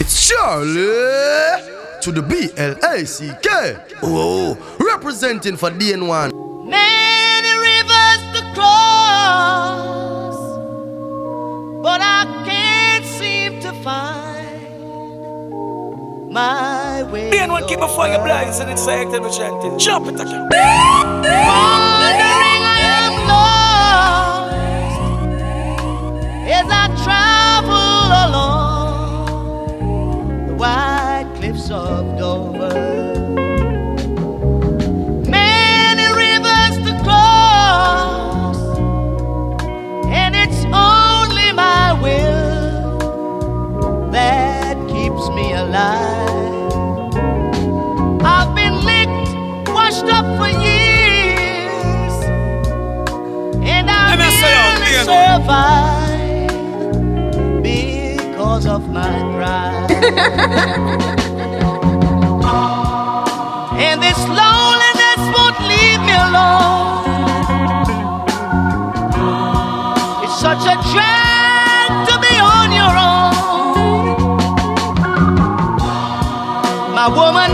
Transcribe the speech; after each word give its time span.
It's 0.00 0.28
Charlie 0.28 0.72
to 2.00 2.10
the 2.10 2.22
BLACK. 2.22 3.78
Oh, 4.02 4.56
representing 4.80 5.56
for 5.56 5.70
Dane 5.70 6.08
One. 6.08 6.32
Many 6.68 7.52
rivers 7.56 8.22
to 8.34 8.42
cross, 8.52 10.36
but 11.84 12.00
I 12.02 12.24
can't 12.44 13.04
seem 13.04 13.60
to 13.60 13.72
find 13.84 15.52
my 16.32 17.04
way. 17.12 17.30
Dane 17.30 17.52
One 17.52 17.64
keep 17.68 17.78
a 17.80 17.86
fire 17.86 18.18
blinds 18.24 18.58
and 18.58 18.70
it's 18.72 18.86
like 18.86 19.06
every 19.06 19.30
chanting. 19.30 19.78
Jump 19.78 20.08
it 20.08 20.18
again. 20.20 20.48
as 26.52 26.68
I 26.68 26.86
travel 27.02 28.08
along 28.26 29.66
the 30.46 30.54
white 30.54 31.26
cliffs 31.36 31.70
of 31.70 32.18
Dover. 32.18 32.74
Many 35.26 36.06
rivers 36.22 36.76
to 36.86 36.92
cross, 37.04 38.58
and 40.20 40.32
it's 40.36 40.64
only 40.90 41.52
my 41.52 41.92
will 42.04 42.98
that 44.10 44.76
keeps 44.88 45.24
me 45.30 45.52
alive. 45.54 46.72
I've 48.34 48.54
been 48.54 48.76
licked, 48.84 49.68
washed 49.70 50.08
up 50.18 50.26
for 50.38 50.48
years, 50.48 52.14
survive 55.04 55.91
songs 58.62 58.66
of 58.66 58.88
my 58.90 59.18
pride. 59.36 59.90
and 63.78 64.02
this 64.02 64.18
loneliness 64.28 65.20
won't 65.34 65.58
leave 65.72 66.00
me 66.08 66.14
alone. 66.28 67.04
It's 70.24 70.38
such 70.40 70.64
a 70.66 70.76
drag 70.92 71.88
to 72.08 72.14
be 72.26 72.34
on 72.56 72.72
your 72.80 72.94
own. 73.10 73.36
My 76.94 77.08
woman 77.08 77.50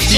Put 0.00 0.14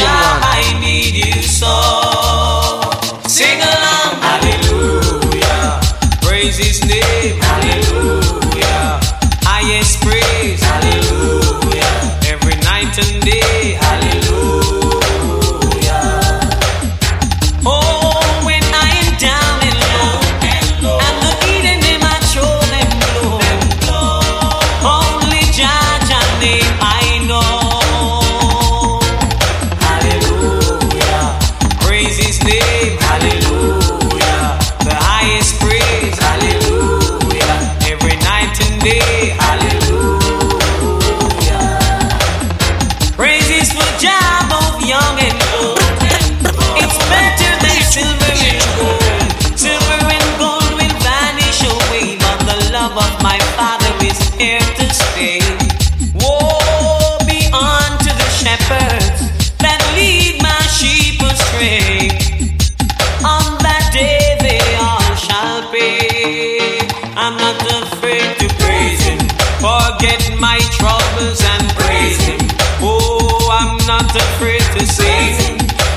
my 70.43 70.59
troubles 70.73 71.41
and 71.41 71.69
praise 71.77 72.21
Him. 72.27 72.41
Oh, 72.83 73.49
I'm 73.53 73.77
not 73.87 74.11
afraid 74.11 74.61
to 74.77 74.85
say, 74.85 75.55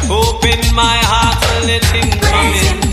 Open 0.07 0.59
my 0.75 0.97
heart 1.01 1.43
and 1.55 1.65
let 1.65 1.83
Him 1.85 2.11
come 2.21 2.79
in. 2.79 2.84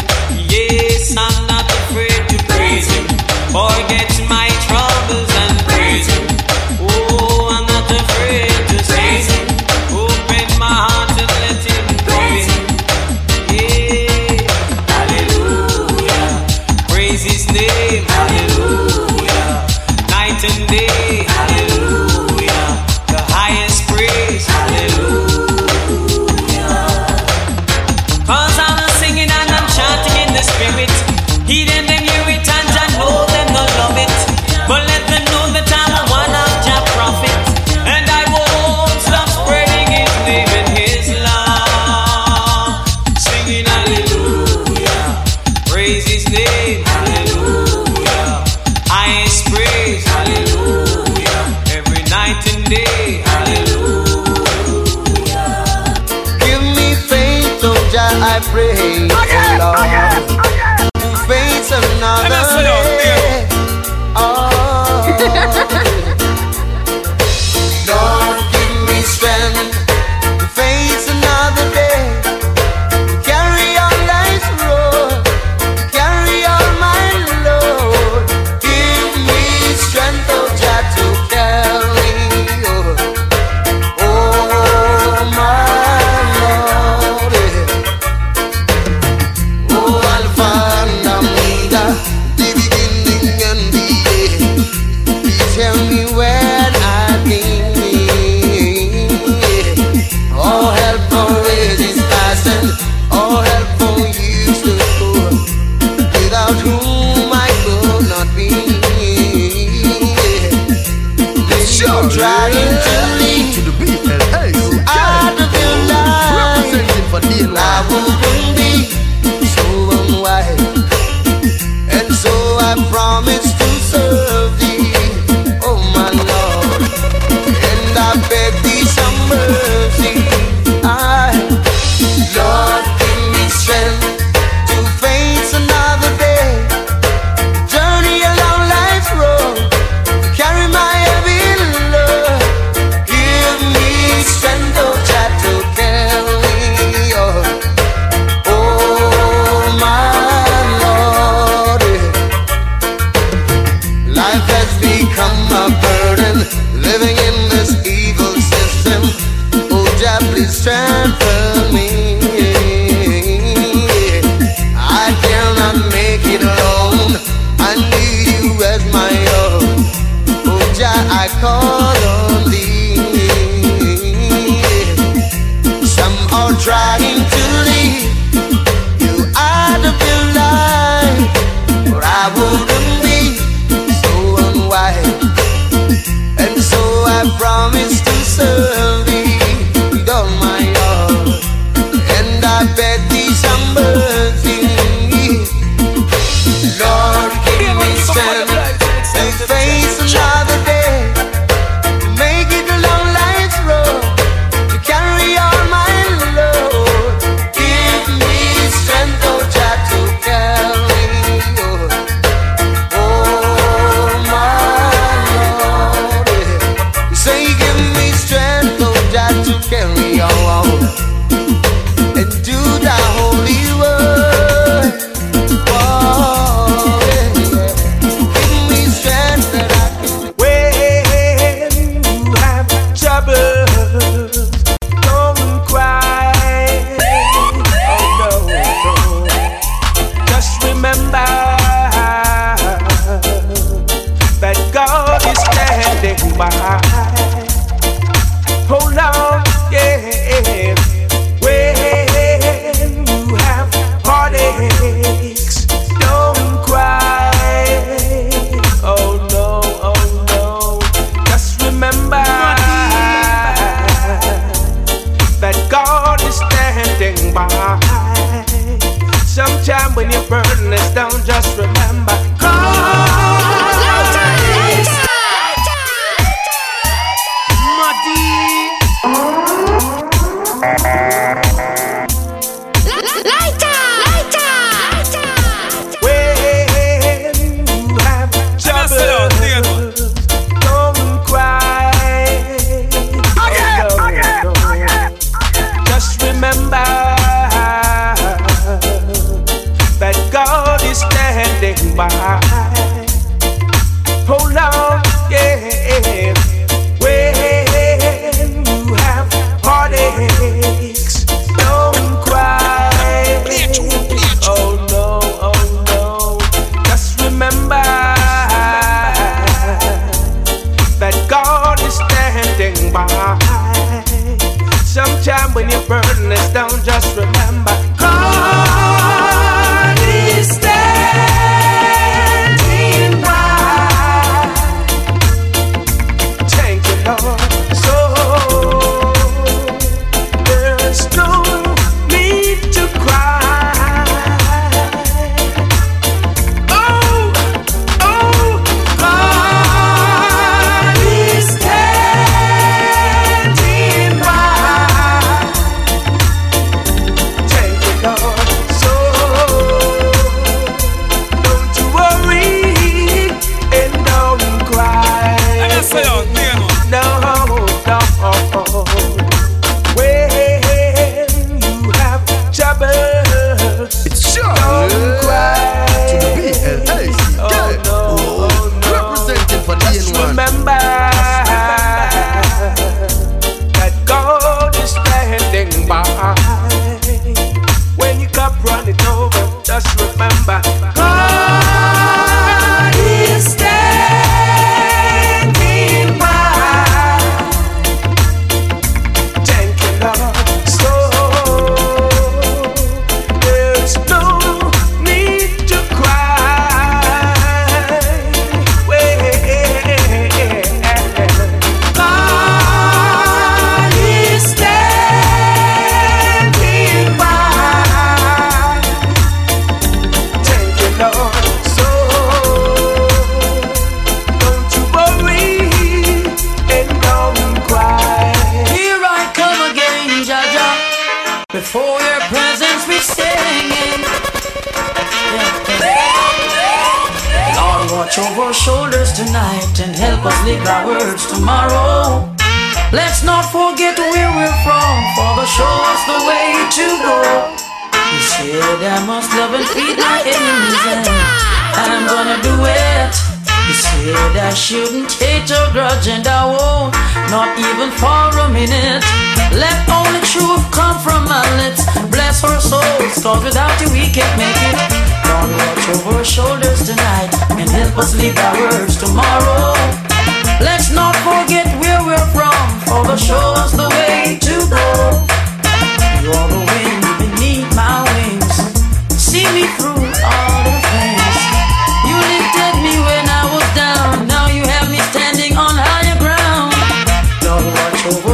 Promise 188.37 188.62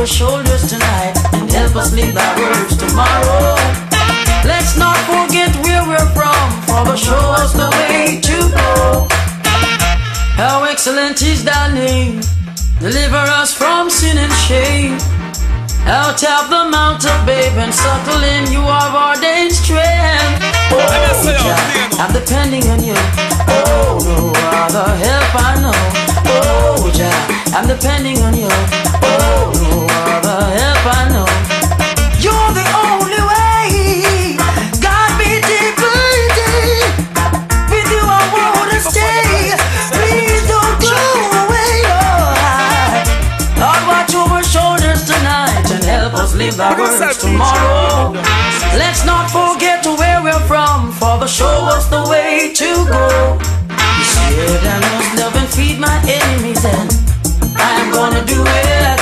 shoulders 0.09 0.67
tonight 0.69 1.13
and 1.35 1.51
help 1.53 1.77
us 1.77 1.93
live 1.93 2.17
our 2.17 2.35
words 2.41 2.77
tomorrow. 2.77 3.55
Let's 4.43 4.79
not 4.79 4.97
forget 5.05 5.53
where 5.61 5.85
we're 5.85 6.11
from, 6.17 6.49
for 6.65 6.83
the 6.89 6.97
show 6.97 7.21
us 7.37 7.53
the 7.53 7.69
way 7.77 8.19
to 8.21 8.37
go. 8.49 9.07
How 10.41 10.65
excellent 10.65 11.21
is 11.21 11.45
thy 11.45 11.75
name. 11.75 12.21
Deliver 12.81 13.21
us 13.37 13.53
from 13.53 13.91
sin 13.91 14.17
and 14.17 14.33
shame. 14.33 14.97
Out 15.85 16.23
of 16.25 16.49
the 16.49 16.69
mount 16.73 17.05
of 17.05 17.27
babe 17.27 17.59
and 17.59 17.73
suckle 17.73 18.23
in 18.23 18.51
you 18.51 18.61
have 18.61 18.95
ordained 18.97 19.53
strength. 19.53 20.41
Oh, 20.73 20.89
Jah, 21.25 22.01
I'm 22.01 22.13
depending 22.13 22.65
on 22.71 22.83
you. 22.83 22.97
Oh, 23.49 24.01
no 24.05 24.33
other 24.57 24.89
help 25.05 25.35
I 25.37 25.61
know. 25.61 25.77
Oh, 26.33 26.91
Jah, 26.95 27.57
I'm 27.57 27.69
depending 27.69 28.19
on 28.23 28.37
you. 28.37 28.88
No 29.17 29.87
other 29.87 30.41
help 30.59 30.85
I 30.87 31.09
know. 31.13 31.29
You're 32.25 32.53
the 32.59 32.67
only 32.85 33.23
way. 33.33 34.37
God 34.81 35.11
be 35.19 35.41
deep, 35.49 35.79
with 37.71 37.89
you 37.95 38.05
I 38.05 38.23
wanna 38.37 38.81
stay. 38.81 39.55
Please 39.97 40.43
don't 40.49 40.77
go 40.81 40.99
away. 41.43 41.83
Lord, 43.61 43.83
watch 43.91 44.15
over 44.15 44.43
shoulders 44.43 45.05
tonight 45.05 45.67
and 45.71 45.85
help 45.85 46.15
us 46.15 46.35
live 46.35 46.59
our 46.61 46.77
words 46.79 47.19
tomorrow. 47.19 48.13
Let's 48.77 49.05
not 49.05 49.31
forget 49.31 49.85
where 49.87 50.23
we're 50.23 50.47
from, 50.47 50.93
for 50.93 51.19
the 51.19 51.27
show 51.27 51.67
us 51.75 51.87
the 51.89 52.03
way 52.09 52.53
to 52.55 52.71
go. 52.87 53.39
You 53.99 54.05
said 54.05 54.63
I 54.65 54.79
must 54.81 55.13
love 55.19 55.35
and 55.37 55.49
feed 55.49 55.79
my 55.81 55.97
enemies, 56.07 56.65
and 56.65 56.91
I'm 57.59 57.91
gonna 57.93 58.25
do 58.25 58.41
it. 58.41 59.01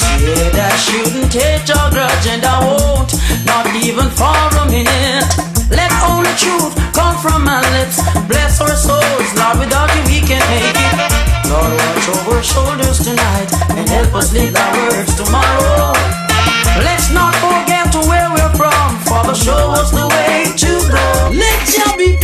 Said 0.00 0.54
I 0.56 0.76
shouldn't 0.76 1.32
hate 1.32 1.68
or 1.70 1.88
grudge, 1.90 2.26
and 2.28 2.44
I 2.44 2.58
won't, 2.64 3.12
not 3.44 3.66
even 3.76 4.08
for 4.10 4.32
a 4.62 4.64
minute. 4.70 5.28
Let 5.70 5.90
only 6.08 6.32
truth 6.36 6.74
come 6.92 7.16
from 7.18 7.44
my 7.44 7.60
lips. 7.76 8.00
Bless 8.28 8.60
our 8.60 8.76
souls, 8.76 9.30
Lord. 9.36 9.58
Without 9.58 9.88
you, 9.96 10.02
we 10.08 10.18
can't 10.20 10.44
make 10.52 10.76
it. 10.76 10.96
Lord, 11.48 11.72
watch 11.72 12.08
over 12.08 12.36
our 12.36 12.42
shoulders 12.42 12.98
tonight 13.04 13.50
and 13.76 13.88
help 13.88 14.14
us 14.14 14.32
live 14.32 14.54
our 14.56 14.72
words 14.88 15.12
tomorrow. 15.16 15.92
Let's 16.86 17.12
not 17.12 17.34
forget 17.44 17.92
where 18.08 18.28
we're 18.32 18.54
from, 18.56 18.88
for 19.04 19.22
the 19.28 19.34
show 19.34 19.70
us 19.76 19.90
the 19.90 20.06
way 20.08 20.48
to 20.56 20.72
go. 20.88 21.06
Let 21.32 21.58
Jah 21.68 21.96
be 21.96 22.16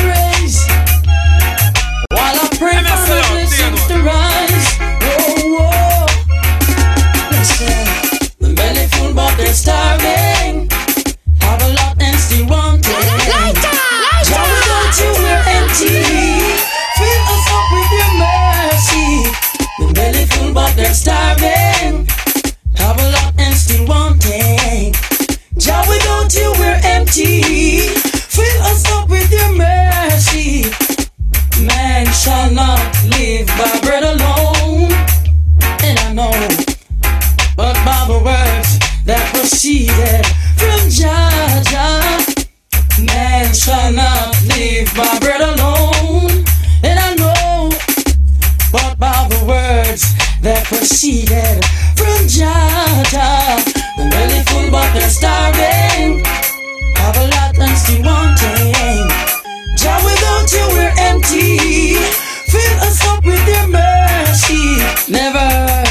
starving. 9.59 10.71
Have 11.41 11.61
a 11.63 11.71
lot 11.75 11.95
and 12.01 12.17
still 12.17 12.47
wanting. 12.47 12.95
Jah, 14.29 14.47
without 14.55 14.95
you, 15.03 15.11
we're 15.19 15.45
empty. 15.59 15.99
Fill 16.99 17.23
us 17.35 17.47
up 17.59 17.67
with 17.75 17.91
your 17.99 18.13
mercy. 18.23 19.11
The 19.79 19.87
belly 19.97 20.25
full, 20.31 20.53
but 20.55 20.73
they're 20.77 20.95
starving. 20.95 22.07
Have 22.77 22.99
a 23.03 23.09
lot 23.17 23.35
and 23.39 23.55
still 23.55 23.85
wanting. 23.87 24.95
Jah, 25.59 25.83
without 25.91 26.31
you, 26.39 26.49
we're 26.61 26.81
empty. 26.85 27.43
Fill 28.37 28.63
us 28.71 28.83
up 28.93 29.09
with 29.09 29.31
your 29.33 29.53
mercy. 29.57 30.71
Man 31.67 32.07
shall 32.13 32.51
not 32.53 32.79
live 33.11 33.49
by 33.59 33.81
bread 33.83 34.05
alone. 34.05 34.38
Proceeded 39.49 40.27
from 40.59 40.91
Jah. 40.91 41.65
Man 43.01 43.55
shall 43.55 43.93
not 43.93 44.37
leave 44.43 44.95
my 44.95 45.19
bread 45.21 45.41
alone. 45.41 46.45
And 46.85 46.99
I 47.01 47.15
know, 47.15 47.71
but 48.71 48.99
by 48.99 49.27
the 49.31 49.41
words 49.49 50.05
that 50.43 50.67
proceeded 50.67 51.65
from 51.97 52.29
Jah. 52.29 52.77
The 53.97 54.05
belly 54.13 54.45
full, 54.49 54.71
but 54.71 54.93
they're 54.93 55.09
starving. 55.09 56.23
Have 57.01 57.17
a 57.17 57.27
lot 57.33 57.57
and 57.59 57.79
still 57.79 58.05
wanting. 58.05 59.09
Jah, 59.81 59.99
without 60.05 60.53
you, 60.53 60.65
we're 60.77 60.93
empty. 61.09 61.95
Fill 62.53 62.77
us 62.85 63.01
up 63.07 63.25
with 63.25 63.49
your 63.49 63.67
mercy. 63.69 64.77
Never 65.11 65.88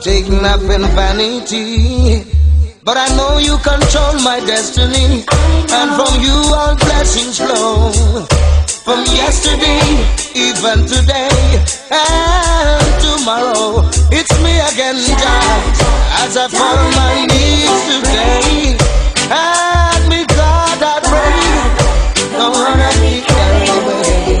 taking 0.00 0.44
up 0.44 0.60
in 0.62 0.82
vanity. 0.96 2.24
But 2.84 2.96
I 2.96 3.08
know 3.16 3.38
you 3.38 3.58
control 3.58 4.14
my 4.24 4.40
destiny, 4.40 5.24
and 5.76 5.88
from 5.96 6.12
you 6.24 6.36
all 6.56 6.74
blessings 6.76 7.38
flow. 7.38 7.92
From 8.84 9.04
yesterday, 9.04 9.84
even 10.34 10.86
today, 10.88 11.36
and 11.92 12.88
tomorrow, 13.04 13.84
it's 14.10 14.32
me 14.40 14.56
again, 14.72 14.96
God, 15.20 15.62
as 16.24 16.36
I 16.36 16.48
fall 16.48 16.78
on 16.78 16.90
my 16.96 17.26
knees 17.28 17.76
today. 17.92 18.76
And 19.28 20.02
me, 20.08 20.24
God, 20.24 20.78
I 20.80 20.96
pray, 21.04 21.44
don't 22.38 22.52
wanna 22.56 22.90
be 23.02 23.20
carried 23.20 23.68
away. 23.76 24.38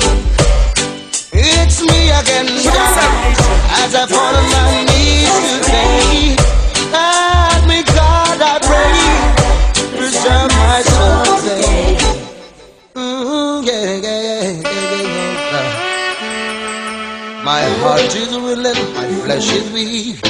It's 1.32 1.82
me 1.82 2.00
again, 2.20 2.48
God, 2.64 3.36
as 3.84 3.94
I 3.94 4.06
fall 4.06 4.34
on 4.34 4.50
my 4.50 4.84
knees 4.84 4.97
today. 5.46 6.36
Help 6.90 7.62
me, 7.70 7.82
God, 7.84 8.38
I 8.42 8.56
pray, 8.68 8.98
preserve 9.96 10.50
my 10.52 10.82
soul 10.82 11.28
yeah, 13.68 13.96
yeah, 13.96 14.20
yeah, 14.22 14.62
yeah, 14.62 15.02
yeah. 15.52 15.68
My 17.44 17.62
heart 17.80 18.14
is 18.14 18.32
willing, 18.36 18.94
my 18.94 19.08
flesh 19.24 19.52
is 19.52 19.70
weak, 19.72 20.20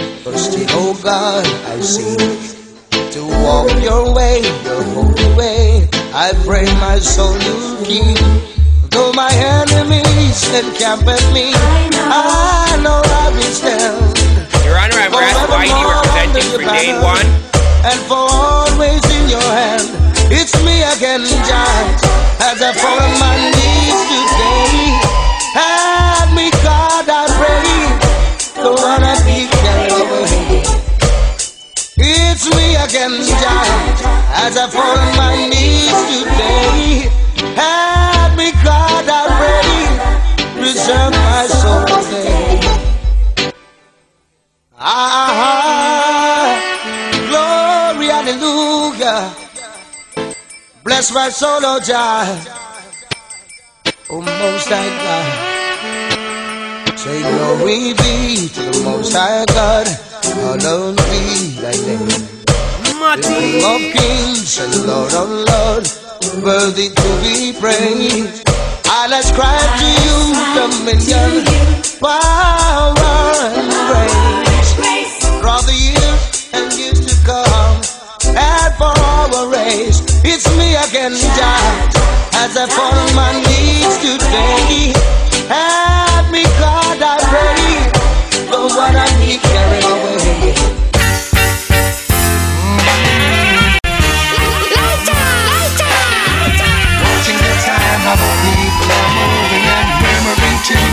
oh 0.75 0.99
God, 1.03 1.47
I 1.67 1.81
seek 1.81 2.19
to 3.13 3.25
walk 3.45 3.71
your 3.83 4.15
way, 4.15 4.41
your 4.65 4.83
holy 4.83 5.29
way. 5.37 5.89
I 6.13 6.33
pray 6.45 6.67
my 6.81 6.99
soul 6.99 7.37
you 7.39 7.85
keep. 7.85 8.19
Though 8.91 9.13
my 9.13 9.31
enemies 9.33 10.49
encamp 10.55 11.07
at 11.07 11.33
me, 11.33 11.53
I 11.55 12.79
know 12.83 13.03
I 13.05 13.31
will 13.31 13.53
stand. 13.53 14.18
Whitey 15.19 15.83
representing 15.83 16.49
for 16.53 17.03
One. 17.03 17.27
And 17.85 17.99
for 18.07 18.27
always 18.31 19.03
in 19.11 19.29
your 19.29 19.43
hand, 19.43 19.83
it's 20.31 20.55
me 20.63 20.83
again, 20.83 21.25
Jah, 21.47 22.47
as 22.47 22.63
I 22.63 22.73
fall 22.75 22.99
on 22.99 23.15
my 23.19 23.37
knees 23.55 23.99
today. 24.11 24.95
Help 25.55 26.35
me, 26.35 26.51
God, 26.63 27.07
I 27.09 27.27
pray, 27.39 28.63
don't 28.63 28.79
wanna 28.79 29.15
be 29.27 29.49
carried 29.63 30.07
away. 30.07 30.63
It's 31.99 32.47
me 32.55 32.77
again, 32.77 33.15
Jah, 33.43 33.67
as 34.45 34.57
I 34.57 34.69
fall 34.71 34.99
on 34.99 35.17
my 35.17 35.35
knees 35.51 35.99
today. 36.15 37.11
Help 37.59 38.37
me, 38.37 38.53
God, 38.63 39.07
I 39.09 39.25
pray, 39.39 40.63
preserve 40.63 41.18
Ah, 44.81 46.55
glory, 47.27 48.07
hallelujah. 48.07 49.35
Bless 50.85 51.11
my 51.13 51.29
soul, 51.31 51.59
oh 51.65 51.81
Jah. 51.83 52.23
Oh, 54.09 54.21
most 54.23 54.69
high 54.71 54.87
God. 55.03 55.27
Say 56.97 57.23
glory 57.23 57.93
be 57.95 58.47
to 58.55 58.63
the 58.71 58.81
most 58.85 59.13
high 59.13 59.45
God. 59.47 59.89
Hallowed 60.23 60.97
be 61.11 61.59
thy 61.59 61.75
name. 61.83 62.07
The 62.07 63.19
King 63.27 63.65
of 63.67 63.81
kings 63.99 64.61
and 64.61 64.87
Lord 64.87 65.13
of 65.13 65.29
lords, 65.29 65.99
worthy 66.41 66.91
to 66.91 67.09
be 67.21 67.53
praised. 67.59 68.47
I'll 68.87 69.13
ascribe 69.13 69.75
to 69.83 69.91
you 70.07 70.39
dominion, 70.55 71.43
power 71.99 72.95
and 73.43 73.75
grace. 73.91 74.48
All 75.45 75.63
the 75.63 75.73
years 75.73 76.49
and 76.53 76.73
years 76.75 77.01
to 77.07 77.15
come, 77.25 77.81
and 78.37 78.75
for 78.75 78.93
our 78.93 79.49
race, 79.51 80.03
it's 80.25 80.47
me 80.57 80.77
again, 80.77 81.15
Jah, 81.15 81.91
as 82.35 82.57
I 82.57 82.67
fall 82.69 82.93
on 82.93 83.15
my 83.17 83.33
knees 83.47 83.97
today. 83.99 84.93
Help 85.49 86.31
me, 86.31 86.45
God, 86.61 87.03
I 87.03 87.19
pray, 87.31 87.89
carried 89.39 89.85
away. 89.85 90.55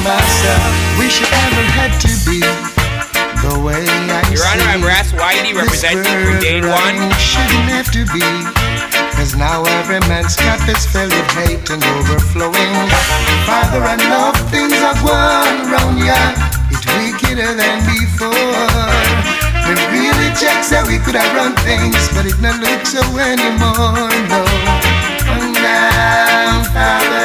Myself. 0.05 0.85
Never 1.31 1.63
had 1.71 1.99
to 2.01 2.07
be 2.29 2.74
the 3.45 3.59
way 3.61 3.85
I 3.85 4.25
Your 4.33 4.41
Honor, 4.49 4.67
I'm 4.73 4.81
Ras 4.81 5.13
Whitey 5.13 5.53
representing 5.53 6.01
for 6.01 6.33
Day 6.41 6.61
right 6.61 6.97
One. 6.97 6.97
Shouldn't 7.21 7.69
have 7.69 7.89
to 7.93 8.01
be. 8.09 8.25
Cause 9.13 9.35
now 9.37 9.63
every 9.81 10.01
man's 10.09 10.35
cup 10.35 10.61
is 10.67 10.85
filled 10.85 11.13
with 11.13 11.29
hate 11.37 11.69
and 11.69 11.83
overflowing. 11.97 12.73
Father, 13.45 13.81
I 13.85 13.95
know 14.09 14.33
things 14.49 14.77
are 14.81 14.97
going 15.01 15.69
wrong, 15.69 15.93
yeah. 16.01 16.33
It's 16.73 16.85
wickeder 16.97 17.53
than 17.53 17.85
before. 17.85 18.33
We 19.65 19.73
really 19.93 20.29
check 20.37 20.65
so 20.65 20.81
we 20.89 20.97
could 20.97 21.15
have 21.15 21.31
run 21.37 21.53
things, 21.61 21.97
but 22.13 22.25
it 22.25 22.37
not 22.41 22.57
look 22.61 22.85
so 22.85 23.01
anymore, 23.17 24.09
no. 24.29 24.41
Come 25.25 25.53
down, 25.53 26.65
Father, 26.73 27.24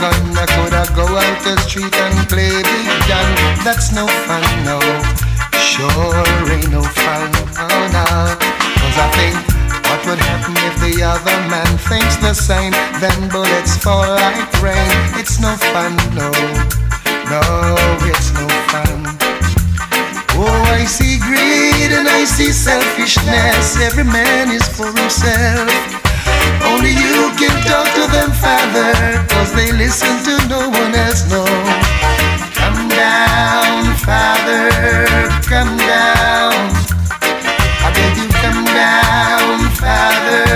gun, 0.00 0.32
I 0.32 0.46
could 0.48 0.72
have 0.72 0.92
go 0.96 1.04
out 1.04 1.38
the 1.44 1.60
street 1.68 1.92
and 1.92 2.16
play 2.28 2.48
big 2.48 2.88
gun. 3.04 3.28
That's 3.60 3.92
no 3.92 4.08
fun, 4.24 4.40
no. 4.64 4.80
Sure 5.60 6.24
ain't 6.48 6.72
no 6.72 6.80
fun, 6.80 7.28
oh 7.60 7.84
no. 7.92 8.08
Cause 8.80 8.96
I 8.96 9.08
think 9.20 9.36
what 9.84 10.00
would 10.08 10.18
happen 10.18 10.56
if 10.72 10.76
the 10.80 11.04
other 11.04 11.36
man 11.52 11.68
thinks 11.84 12.16
the 12.16 12.32
same? 12.32 12.72
Then 12.96 13.28
bullets 13.28 13.76
fall 13.76 14.08
like 14.08 14.48
rain. 14.64 14.88
It's 15.20 15.38
no 15.38 15.52
fun, 15.72 15.92
no. 16.16 16.32
No, 17.28 17.42
it's 18.08 18.32
no 18.32 18.48
fun. 18.72 19.04
Oh, 20.40 20.62
I 20.72 20.84
see 20.88 21.18
greed 21.20 21.92
and 21.92 22.08
I 22.08 22.24
see 22.24 22.52
selfishness. 22.52 23.76
Every 23.76 24.04
man 24.04 24.50
is 24.50 24.66
for 24.66 24.86
himself. 24.86 25.99
Only 26.70 26.94
you 26.94 27.34
can 27.34 27.54
talk 27.66 27.88
to 27.98 28.04
them, 28.14 28.30
Father, 28.38 28.94
cause 29.28 29.52
they 29.52 29.72
listen 29.72 30.14
to 30.26 30.34
no 30.48 30.68
one 30.70 30.94
else, 30.94 31.26
no. 31.28 31.44
Come 32.54 32.88
down, 32.88 33.94
Father, 34.06 34.70
come 35.50 35.74
down. 35.76 36.54
I 37.82 37.88
beg 37.96 38.14
you, 38.16 38.28
come 38.44 38.64
down, 38.70 39.66
Father, 39.82 40.46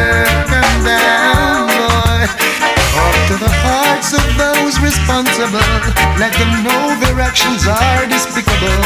come 0.46 0.76
down, 0.86 1.66
boy. 1.66 2.22
Talk 2.94 3.16
to 3.30 3.36
the 3.46 3.52
hearts 3.66 4.12
of 4.14 4.26
those 4.38 4.78
responsible. 4.78 5.72
Let 6.22 6.32
them 6.38 6.52
know 6.62 6.82
their 7.02 7.18
actions 7.20 7.66
are 7.66 8.06
despicable. 8.06 8.84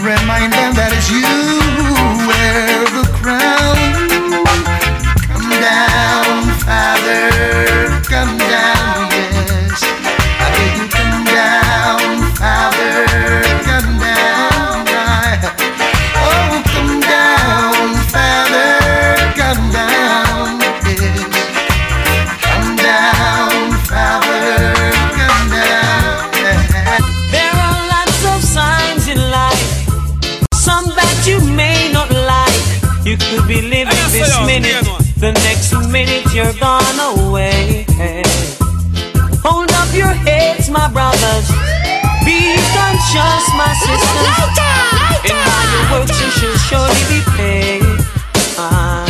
Remind 0.00 0.52
them 0.54 0.72
that 0.72 0.90
it's 0.96 1.10
you 1.12 1.39
surely 46.68 47.02
be 47.12 47.20
paid. 47.36 47.82
Ah. 48.58 49.06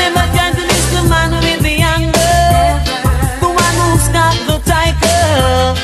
Never 0.00 0.24
miss 0.68 0.84
the 0.94 1.02
man 1.08 1.32
with 1.44 1.60
the 1.62 1.76
anger. 1.96 2.36
The 3.42 3.50
one 3.64 3.76
who's 3.82 4.08
got 4.18 4.36
the 4.48 4.58
tiger. 4.72 5.74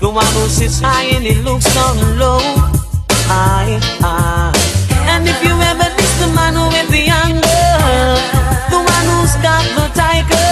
The 0.00 0.10
one 0.10 0.32
who 0.36 0.48
sits 0.48 0.80
high 0.80 1.08
and 1.16 1.24
he 1.24 1.34
looks 1.42 1.68
down 1.74 1.96
low. 2.18 2.40
High. 3.30 3.80
And 5.12 5.28
if 5.28 5.42
you 5.42 5.54
ever 5.70 5.88
miss 5.96 6.12
the 6.22 6.28
man 6.38 6.54
with 6.72 6.88
the 6.96 7.04
anger, 7.26 7.66
the 8.72 8.80
one 8.94 9.06
who's 9.12 9.34
got 9.42 9.64
the 9.78 9.86
tiger, 10.02 10.50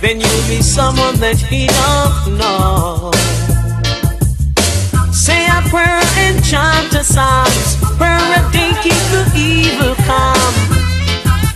then 0.00 0.20
you'll 0.20 0.48
be 0.48 0.62
someone 0.62 1.16
that 1.16 1.38
he 1.38 1.66
don't 1.66 2.38
know. 2.38 3.10
Say 5.12 5.46
a 5.46 5.60
prayer 5.68 6.00
and 6.24 6.44
chant 6.44 6.94
a 6.94 7.04
psalms. 7.04 7.47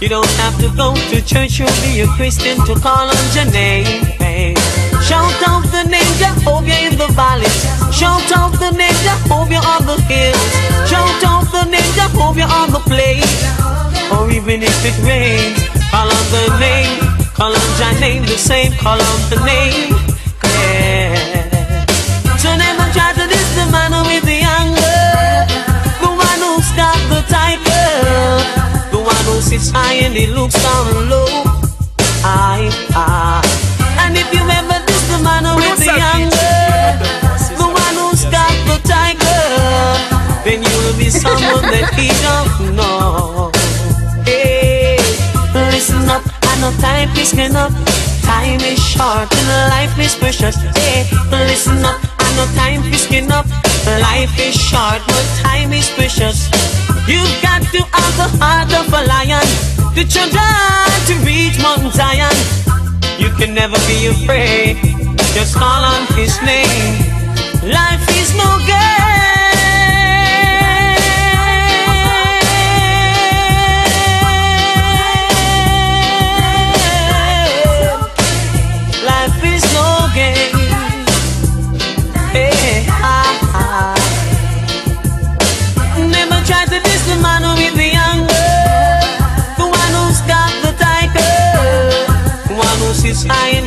You 0.03 0.09
don't 0.09 0.27
have 0.43 0.59
to 0.59 0.67
go 0.75 0.97
to 0.97 1.23
church, 1.23 1.61
you'll 1.61 1.71
be 1.79 2.01
a 2.01 2.09
Christian 2.19 2.59
to 2.67 2.75
call 2.75 3.07
on 3.07 3.25
your 3.39 3.47
name. 3.55 3.87
Shout 4.99 5.31
out 5.47 5.63
the 5.71 5.87
name 5.87 6.13
Jehovah 6.19 6.75
oh, 6.75 6.87
in 6.91 6.99
the 6.99 7.07
valleys. 7.15 7.63
Shout 7.95 8.27
out 8.35 8.51
the 8.59 8.73
name 8.75 8.99
Jehovah 9.07 9.63
oh, 9.63 9.79
on 9.79 9.87
the 9.87 9.95
hills. 10.11 10.91
Shout 10.91 11.23
out 11.23 11.47
the 11.55 11.71
name 11.71 11.87
Jehovah 11.95 12.51
oh, 12.51 12.67
on 12.67 12.71
the 12.75 12.83
plains. 12.91 13.31
Or 14.11 14.29
even 14.29 14.65
if 14.65 14.75
it 14.83 14.99
rains, 15.07 15.71
call 15.93 16.11
on 16.11 16.27
the 16.35 16.51
name. 16.59 16.99
Call 17.39 17.55
on 17.55 17.71
your 17.79 18.01
name, 18.01 18.23
the 18.25 18.37
same, 18.37 18.73
call 18.73 18.99
on 19.01 19.31
the 19.31 19.39
name. 19.47 20.02
Sits 29.53 29.71
high 29.71 30.01
and 30.05 30.15
he 30.15 30.27
looks 30.27 30.57
down 30.63 31.11
low. 31.11 31.29
I, 32.25 32.73
I. 32.97 33.45
And 34.01 34.17
if 34.17 34.29
you 34.33 34.41
ever 34.41 34.79
diss 34.87 35.05
the 35.13 35.19
man 35.21 35.45
with 35.61 35.77
the 35.85 35.93
anger, 36.17 36.57
the 37.61 37.69
one 37.69 37.97
who's 38.01 38.25
got 38.33 38.55
the 38.69 38.79
title, 38.89 39.93
then 40.45 40.65
you'll 40.65 40.97
be 40.97 41.11
someone 41.11 41.69
that 41.69 41.93
he 41.99 42.09
don't 42.25 42.77
know. 42.79 43.53
Hey, 44.25 44.97
listen 45.53 46.09
up, 46.09 46.25
I 46.49 46.53
know 46.61 46.73
time 46.81 47.13
is 47.21 47.35
up. 47.55 47.73
Time 48.25 48.61
is 48.61 48.81
short 48.81 49.29
and 49.37 49.49
life 49.69 49.99
is 49.99 50.15
precious. 50.15 50.57
Hey, 50.81 51.05
listen 51.31 51.85
up, 51.85 52.01
I 52.25 52.29
know 52.37 52.49
time 52.57 52.83
is 52.89 53.05
up. 53.29 53.47
Life 54.01 54.33
is 54.39 54.55
short, 54.57 55.03
but 55.13 55.27
time 55.45 55.73
is 55.75 55.91
precious. 55.91 56.49
You've 57.07 57.43
got 57.43 57.63
to 57.75 57.81
have 57.83 58.15
the 58.17 58.29
heart 58.39 58.73
of 58.79 58.87
a 58.93 59.03
lion. 59.07 59.47
The 59.95 60.05
children 60.05 60.87
to 61.09 61.15
reach 61.27 61.59
Mount 61.61 61.93
Zion. 61.93 62.33
You 63.19 63.31
can 63.37 63.55
never 63.55 63.77
be 63.89 64.07
afraid. 64.07 64.77
Just 65.35 65.57
call 65.57 65.83
on 65.85 66.07
His 66.15 66.41
name. 66.43 66.95
Life 67.71 68.07
is 68.21 68.35
no 68.37 68.59
game. 68.67 68.82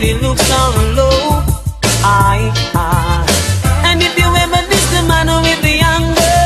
He 0.05 0.13
looks 0.13 0.47
down 0.47 0.95
low. 0.95 1.41
I, 2.05 2.53
I. 2.75 3.25
And 3.87 4.01
if 4.03 4.13
you 4.21 4.29
ever 4.43 4.61
diss 4.69 4.85
the 4.93 5.01
man 5.09 5.27
with 5.41 5.61
the 5.65 5.77
anger, 5.95 6.37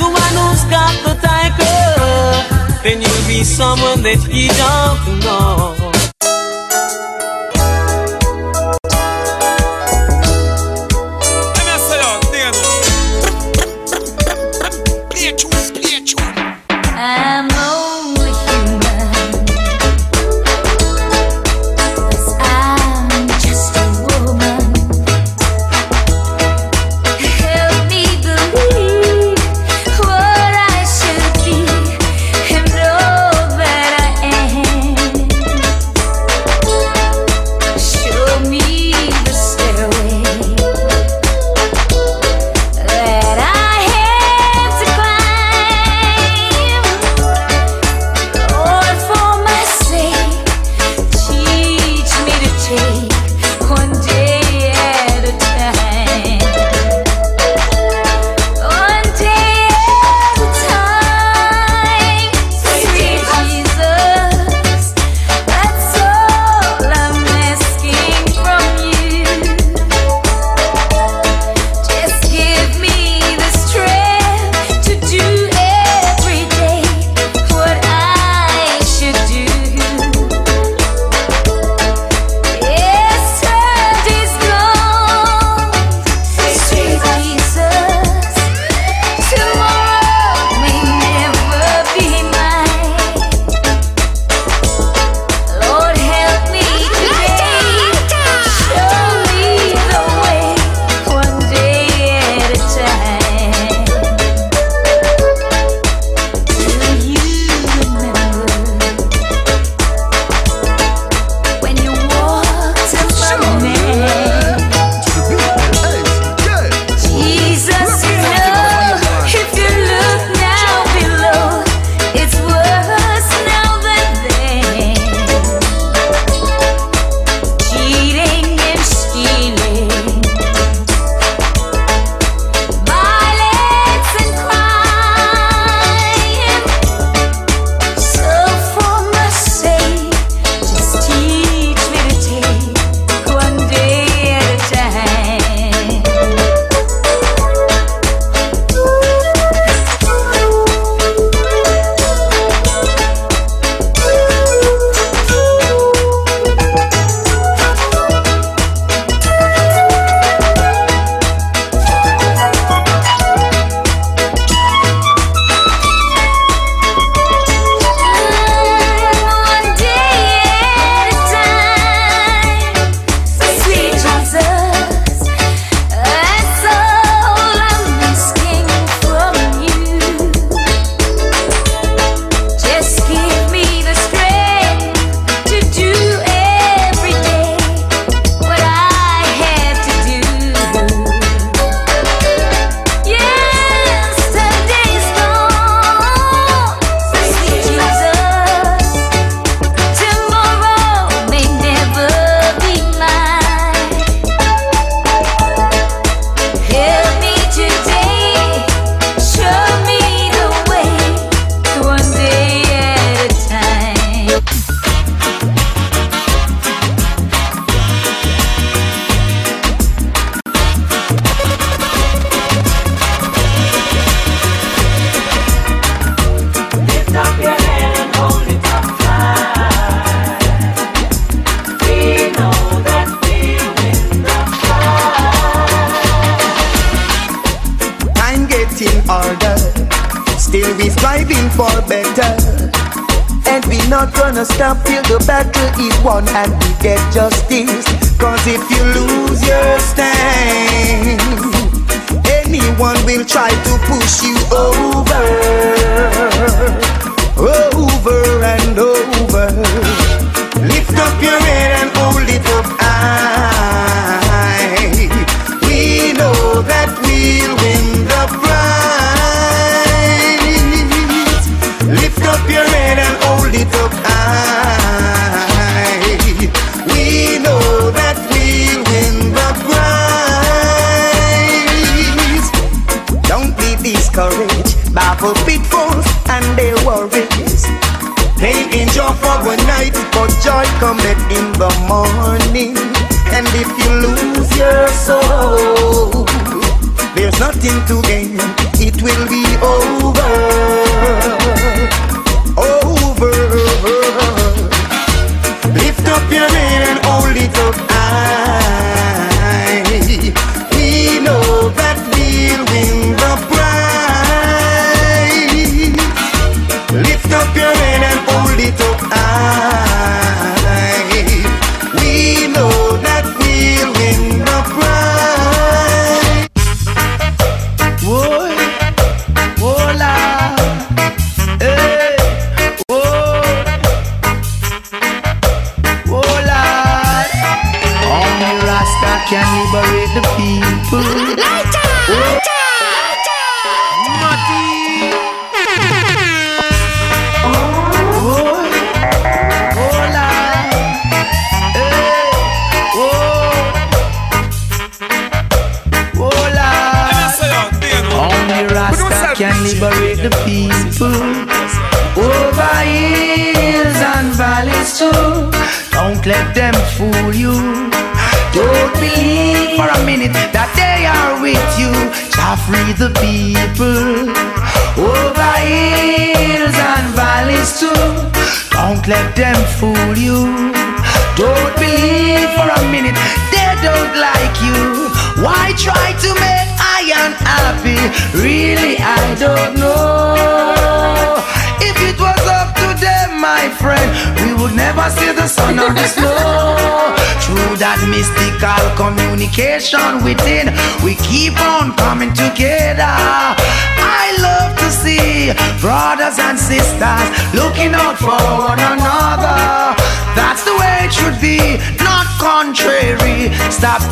the 0.00 0.08
one 0.22 0.34
who's 0.40 0.64
got 0.76 0.94
the 1.06 1.14
tiger, 1.24 1.80
then 2.82 3.00
you'll 3.00 3.26
be 3.26 3.44
someone 3.44 4.02
that 4.02 4.20
you 4.28 4.48
don't 4.60 5.24
know. 5.24 5.69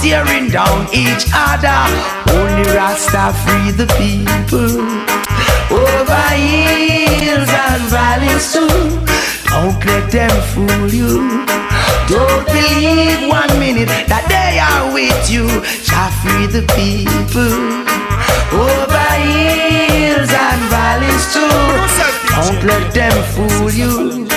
tearing 0.01 0.49
down 0.49 0.87
each 0.93 1.27
other. 1.35 1.81
Only 2.33 2.65
Rasta 2.77 3.33
free 3.43 3.71
the 3.73 3.87
people. 3.99 4.81
Over 5.71 6.29
hills 6.35 7.49
and 7.49 7.83
valleys 7.93 8.53
too. 8.53 8.69
Don't 9.51 9.85
let 9.85 10.11
them 10.11 10.35
fool 10.53 10.89
you. 10.89 11.45
Don't 12.09 12.47
believe 12.47 13.29
one 13.29 13.53
minute 13.59 13.89
that 14.09 14.25
they 14.33 14.59
are 14.59 14.93
with 14.95 15.31
you. 15.31 15.47
Shall 15.87 16.11
free 16.23 16.47
the 16.47 16.65
people. 16.79 17.55
Over 18.55 19.09
hills 19.29 20.33
and 20.33 20.63
valleys 20.73 21.25
too. 21.35 21.49
Don't 22.35 22.65
let 22.65 22.95
them 22.95 23.17
fool 23.35 23.71
you. 23.71 24.29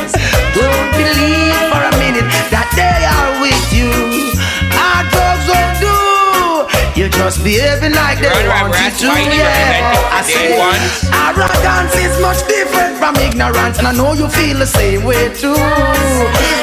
just 7.31 7.45
behaving 7.45 7.95
like 7.95 8.19
they 8.19 8.43
want 8.51 8.75
you 8.75 8.91
to, 8.91 9.07
yeah. 9.31 9.95
I 10.11 10.19
see 10.19 10.51
one 10.51 10.83
arrogance 11.15 11.95
is 11.95 12.19
much 12.19 12.43
different 12.43 12.99
from 12.99 13.15
ignorance, 13.23 13.79
and 13.79 13.87
I 13.87 13.95
know 13.95 14.11
you 14.11 14.27
feel 14.27 14.59
the 14.59 14.67
same 14.67 15.07
way 15.07 15.31
too. 15.31 15.55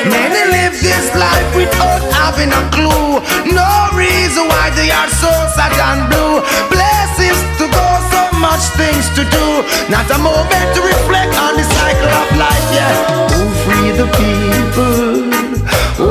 Many 0.05 0.43
live 0.53 0.77
this 0.77 1.09
life 1.17 1.49
without 1.57 2.05
having 2.13 2.53
a 2.53 2.63
clue, 2.69 3.17
no 3.49 3.71
reason 3.97 4.45
why 4.45 4.69
they 4.77 4.93
are 4.93 5.09
so 5.09 5.33
sad 5.57 5.73
and 5.73 6.05
blue. 6.13 6.45
Places 6.69 7.39
to 7.57 7.65
go, 7.65 7.87
so 8.13 8.23
much 8.37 8.61
things 8.77 9.09
to 9.17 9.25
do, 9.25 9.47
not 9.89 10.05
a 10.13 10.21
moment 10.21 10.69
to 10.77 10.81
reflect 10.85 11.33
on 11.49 11.57
the 11.57 11.65
cycle 11.65 12.13
of 12.13 12.29
life, 12.37 12.67
yeah. 12.77 12.93
Who 13.33 13.41
free 13.65 13.91
the 13.97 14.09
people 14.21 15.33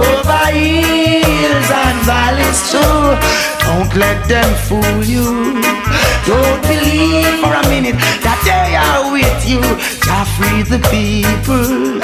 over 0.02 0.46
hills 0.50 1.70
and 1.70 1.98
valleys 2.10 2.60
too 2.74 3.57
let 3.97 4.27
them 4.27 4.49
fool 4.67 5.03
you. 5.03 5.62
Don't 6.25 6.62
believe 6.69 7.41
for 7.41 7.53
a 7.53 7.63
minute 7.69 7.97
that 8.21 8.39
they 8.45 8.77
are 8.77 9.12
with 9.12 9.41
you. 9.49 9.62
Jah 10.05 10.25
free 10.38 10.62
the 10.62 10.79
people 10.93 11.97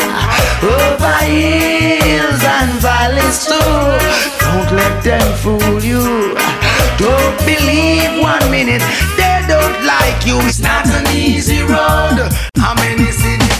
over 0.66 1.18
hills 1.30 2.42
and 2.58 2.72
valleys 2.82 3.46
too. 3.46 3.62
Don't 4.42 4.72
let 4.74 5.04
them 5.04 5.28
fool 5.38 5.80
you. 5.84 6.34
Don't 6.98 7.38
believe 7.46 8.22
one 8.22 8.46
minute 8.50 8.82
they 9.18 9.38
don't 9.48 9.78
like 9.86 10.26
you. 10.26 10.40
It's 10.50 10.60
not 10.60 10.88
an 10.88 11.06
easy 11.16 11.62
road. 11.62 12.18
How 12.58 12.74
many 12.76 13.12
see 13.12 13.38
the? 13.38 13.54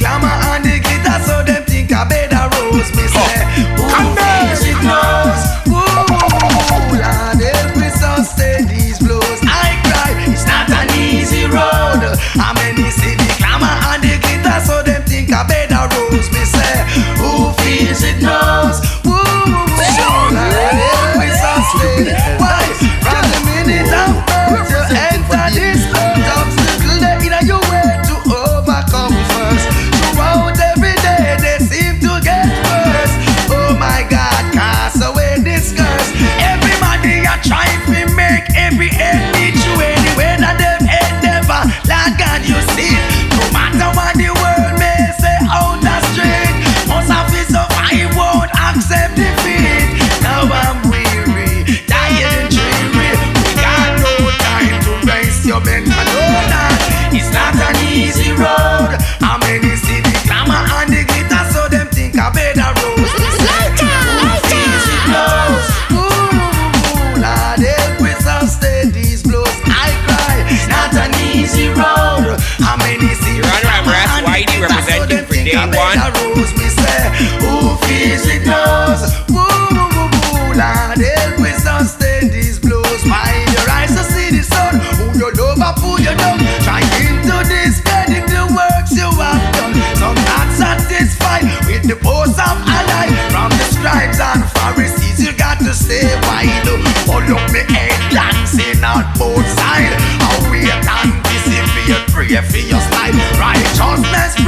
tribes 94.14 94.20
and 94.20 94.50
Pharisees, 94.52 95.26
you 95.26 95.34
got 95.34 95.60
to 95.60 95.74
stay 95.74 96.04
wide. 96.24 96.64
Follow 97.06 97.38
oh, 97.38 97.52
me 97.52 97.62
the 97.62 97.74
head, 97.74 98.12
dancing 98.12 98.84
on 98.84 99.06
both 99.18 99.46
sides. 99.58 99.96
I'll 100.22 100.52
wait 100.52 100.70
and 100.70 101.24
disappear, 101.24 101.98
pray 102.10 102.36
for 102.42 102.58
your 102.58 102.82
style. 102.82 103.14
Righteousness 103.40 104.43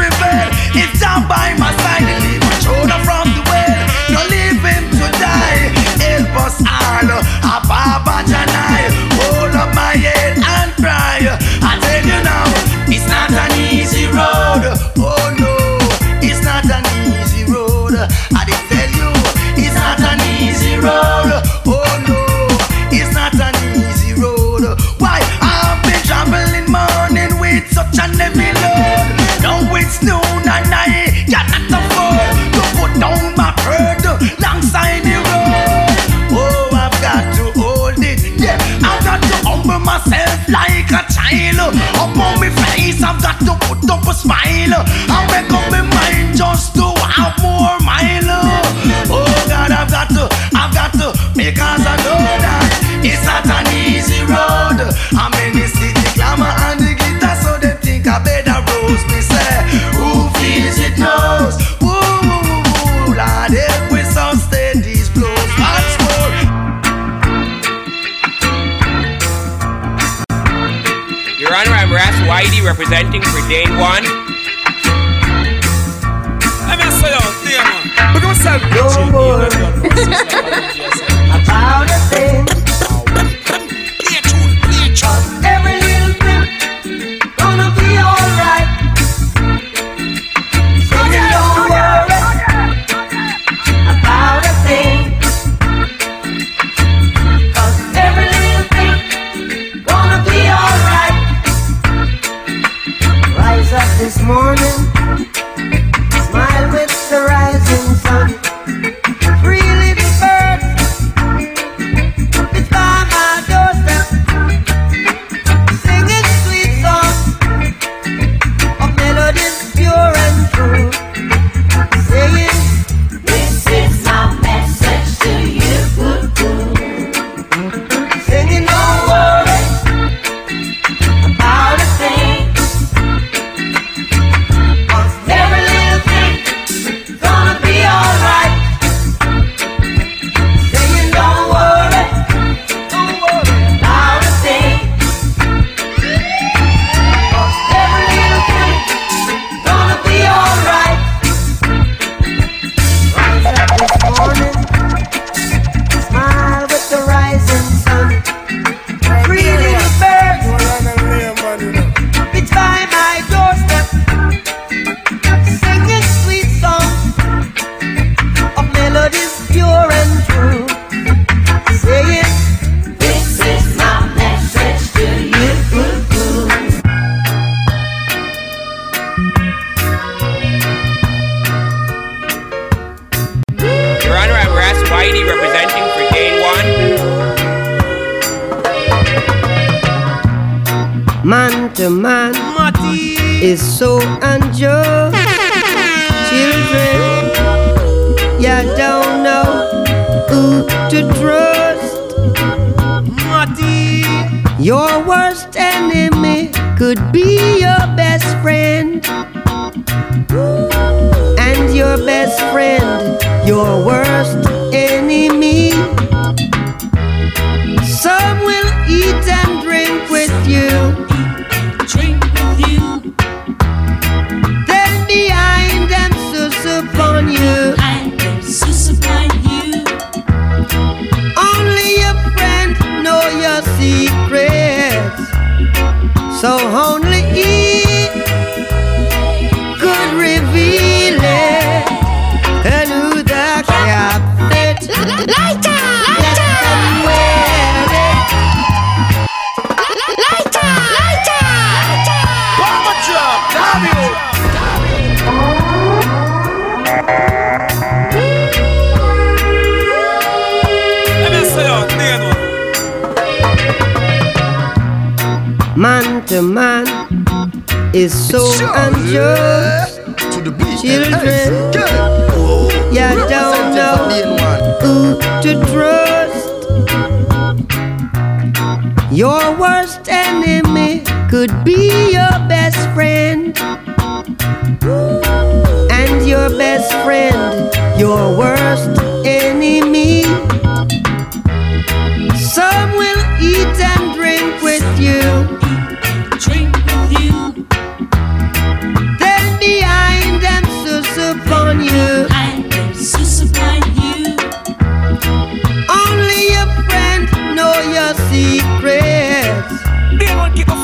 secrets. 308.36 309.80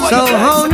So 0.09 0.25
only 0.35 0.70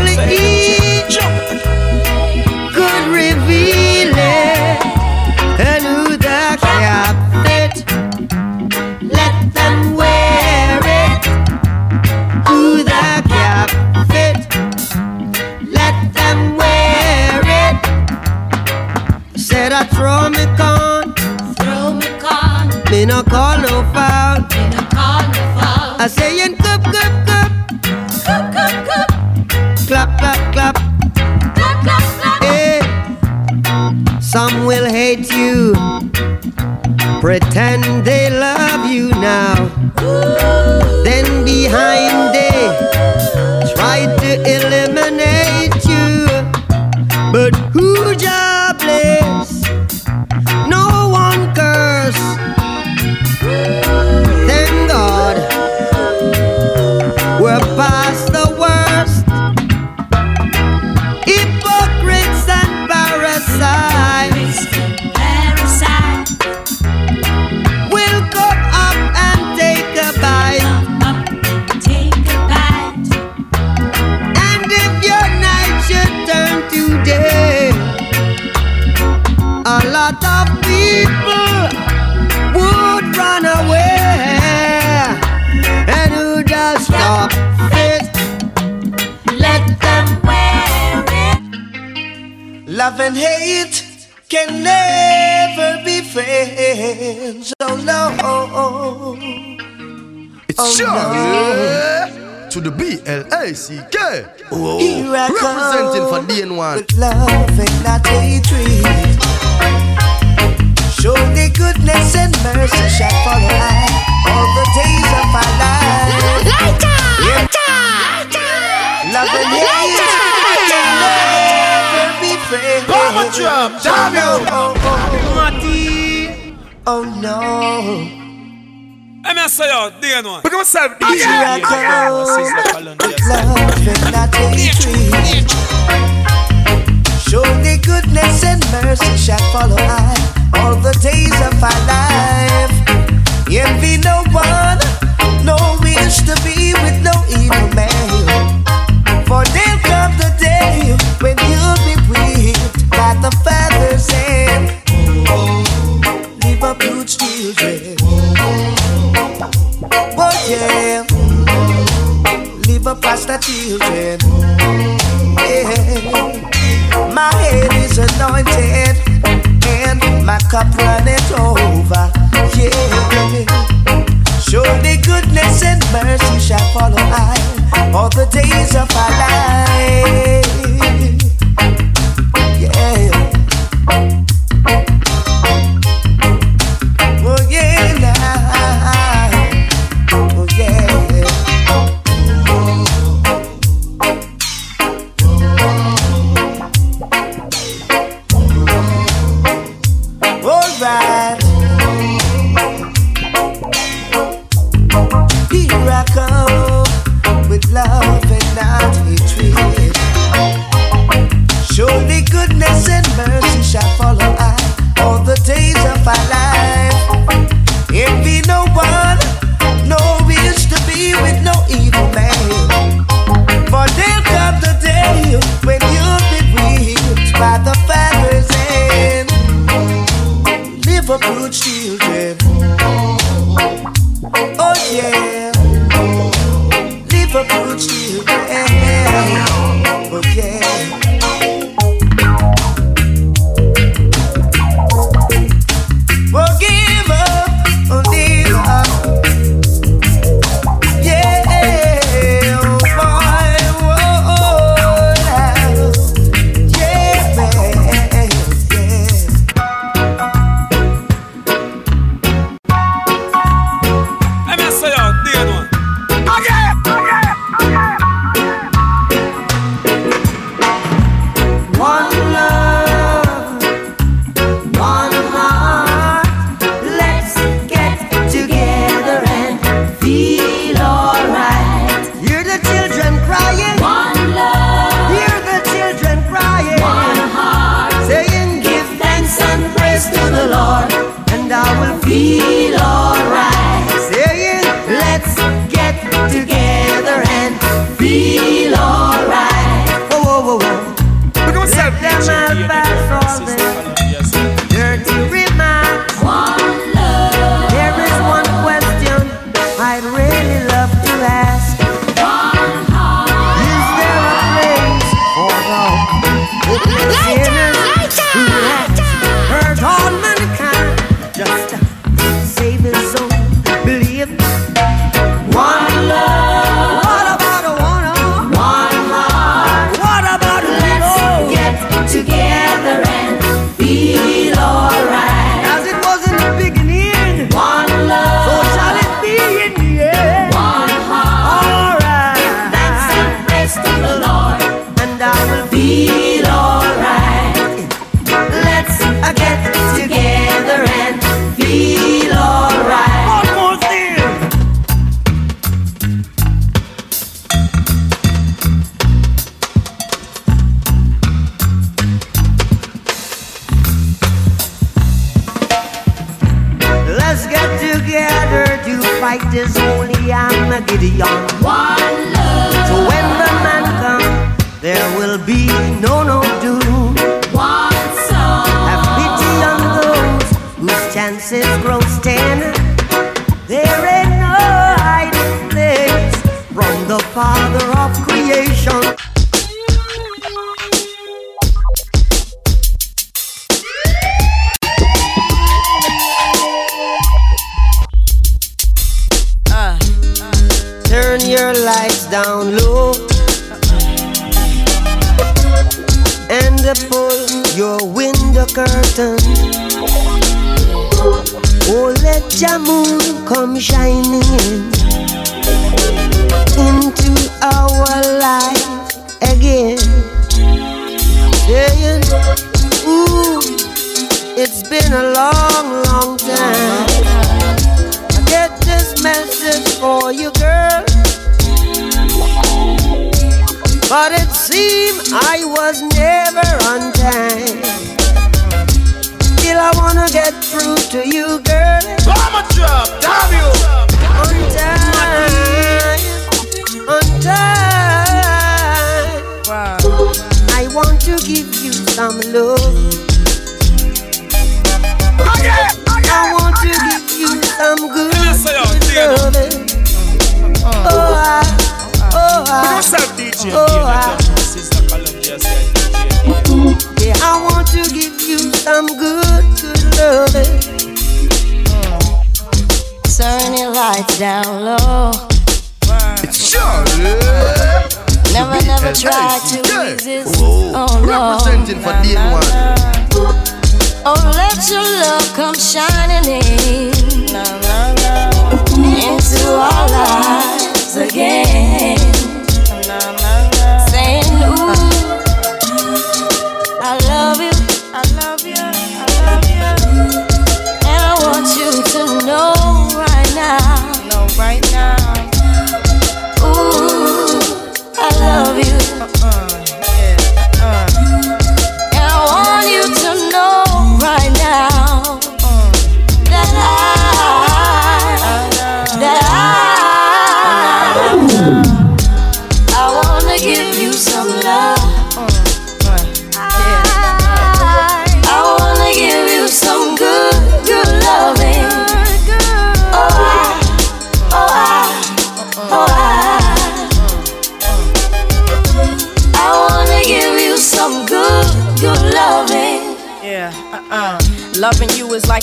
from 485.68 485.76
shine. 485.78 486.17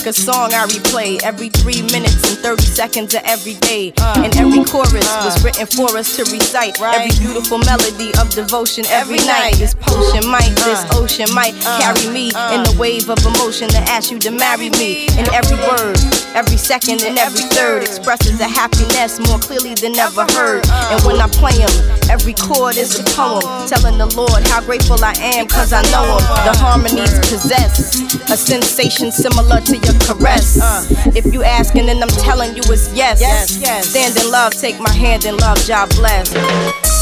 like 0.04 0.10
a 0.10 0.20
song 0.20 0.52
I 0.52 0.66
replay 0.66 1.22
every 1.22 1.48
three 1.48 1.80
minutes 1.80 2.28
and 2.28 2.36
30 2.36 2.62
seconds 2.62 3.14
of 3.14 3.22
every 3.24 3.54
day. 3.64 3.94
Uh, 3.96 4.20
and 4.22 4.36
every 4.36 4.62
chorus 4.64 5.08
uh, 5.08 5.22
was 5.24 5.42
written 5.42 5.64
for 5.64 5.96
us 5.96 6.16
to 6.16 6.28
recite. 6.28 6.78
Right. 6.78 7.00
Every 7.00 7.16
beautiful 7.24 7.56
melody 7.64 8.12
of 8.20 8.28
devotion 8.28 8.84
every, 8.92 9.16
every 9.16 9.26
night. 9.26 9.56
night. 9.56 9.56
This 9.56 9.72
potion 9.80 10.28
might, 10.28 10.52
uh, 10.60 10.68
this 10.68 10.84
ocean 10.92 11.32
might 11.32 11.56
uh. 11.64 11.80
carry 11.80 12.12
me 12.12 12.28
in 12.28 12.60
uh. 12.60 12.68
the 12.68 12.76
wave 12.76 13.08
of 13.08 13.16
emotion 13.24 13.70
to 13.70 13.80
ask 13.88 14.10
you 14.10 14.18
to 14.28 14.30
marry 14.30 14.68
me. 14.76 15.08
And 15.16 15.24
every 15.32 15.56
word, 15.56 15.96
every 16.36 16.60
second, 16.60 17.00
and 17.00 17.16
every 17.16 17.48
third 17.56 17.80
expresses 17.80 18.40
a 18.40 18.48
happiness 18.48 19.16
more 19.24 19.38
clearly 19.38 19.72
than 19.72 19.96
ever 19.96 20.28
heard. 20.36 20.68
And 20.92 21.00
when 21.08 21.16
I 21.16 21.32
play 21.32 21.56
them, 21.56 21.72
every 22.12 22.34
chord 22.34 22.76
is 22.76 23.00
a 23.00 23.04
poem 23.16 23.40
telling 23.72 23.96
the 23.96 24.12
Lord 24.12 24.44
how 24.52 24.60
grateful 24.60 25.00
I 25.00 25.16
am 25.16 25.46
because 25.48 25.72
I 25.72 25.80
know 25.88 26.04
Him. 26.04 26.28
The 26.44 26.52
harmonies 26.60 27.16
possess 27.24 28.04
a 28.28 28.36
sensation 28.36 29.08
similar 29.10 29.64
to 29.64 29.76
your 29.80 29.93
caress. 30.00 30.60
Uh, 30.60 30.84
if 31.14 31.32
you 31.32 31.42
asking, 31.42 31.86
then 31.86 32.02
I'm 32.02 32.08
telling 32.08 32.54
you 32.56 32.62
it's 32.66 32.92
yes. 32.94 33.20
yes, 33.20 33.58
yes. 33.58 33.88
Stand 33.90 34.16
in 34.16 34.30
love, 34.30 34.52
take 34.54 34.78
my 34.80 34.92
hand 34.92 35.24
in 35.24 35.36
love, 35.36 35.58
job 35.58 35.90
bless. 35.90 36.93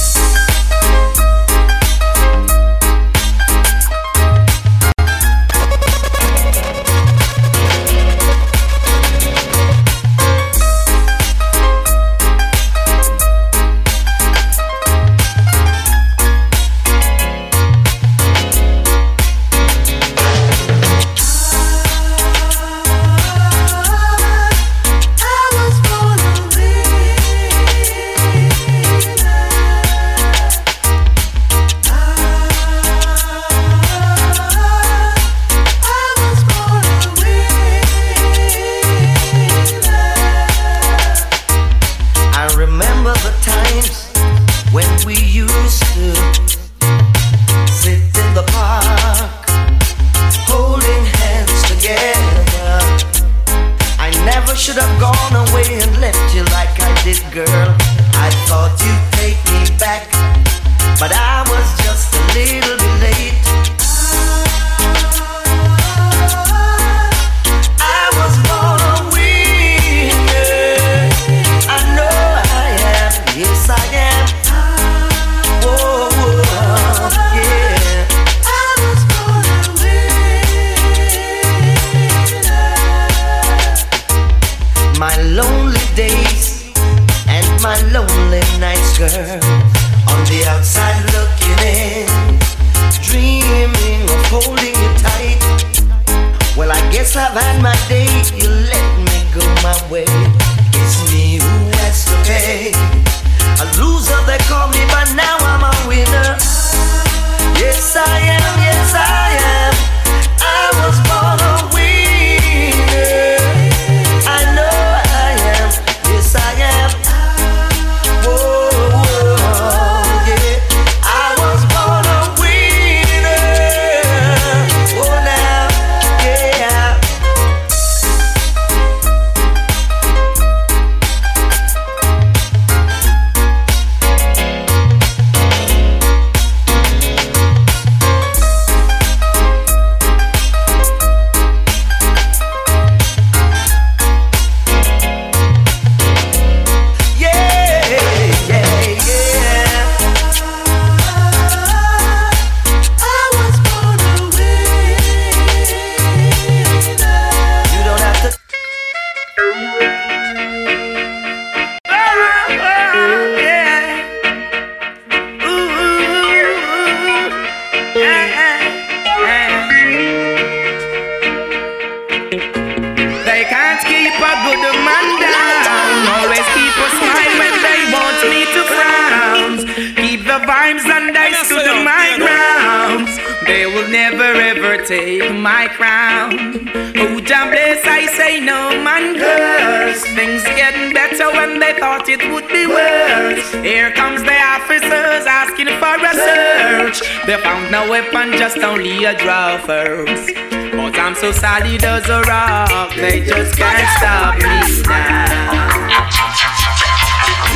Here 193.82 193.90
comes 193.90 194.22
the 194.22 194.30
officers 194.30 195.26
asking 195.26 195.66
for 195.66 195.98
a 195.98 196.14
search. 196.14 197.02
They 197.26 197.36
found 197.42 197.72
no 197.72 197.90
weapon, 197.90 198.30
just 198.38 198.58
only 198.58 199.04
a 199.04 199.18
draw 199.18 199.58
first. 199.58 200.32
But 200.70 200.96
I'm 200.96 201.16
so 201.16 201.32
solid 201.32 201.82
as 201.82 202.08
a 202.08 202.20
rock, 202.20 202.94
they 202.94 203.24
just 203.24 203.56
can't 203.56 203.88
stop 203.98 204.36
me 204.36 204.82
now. 204.86 205.98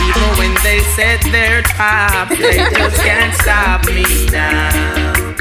Even 0.02 0.28
when 0.36 0.52
they 0.64 0.80
set 0.96 1.22
their 1.30 1.62
trap, 1.62 2.28
they 2.30 2.58
just 2.74 2.96
can't 3.02 3.34
stop 3.34 3.86
me 3.86 4.26
now. 4.32 5.36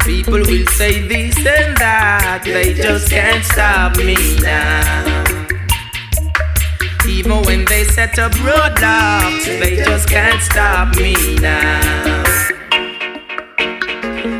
People 0.00 0.40
will 0.40 0.66
say 0.66 1.06
this 1.06 1.36
and 1.38 1.76
that, 1.76 2.40
they 2.42 2.74
just 2.74 3.08
can't 3.08 3.44
stop 3.44 3.96
me 3.98 4.36
now. 4.42 5.17
Even 7.18 7.42
when 7.42 7.64
they 7.64 7.82
set 7.82 8.16
up 8.20 8.30
roadblocks, 8.46 9.42
they 9.58 9.74
just 9.74 10.08
can't 10.08 10.40
stop 10.40 10.94
me 10.94 11.16
now. 11.42 12.22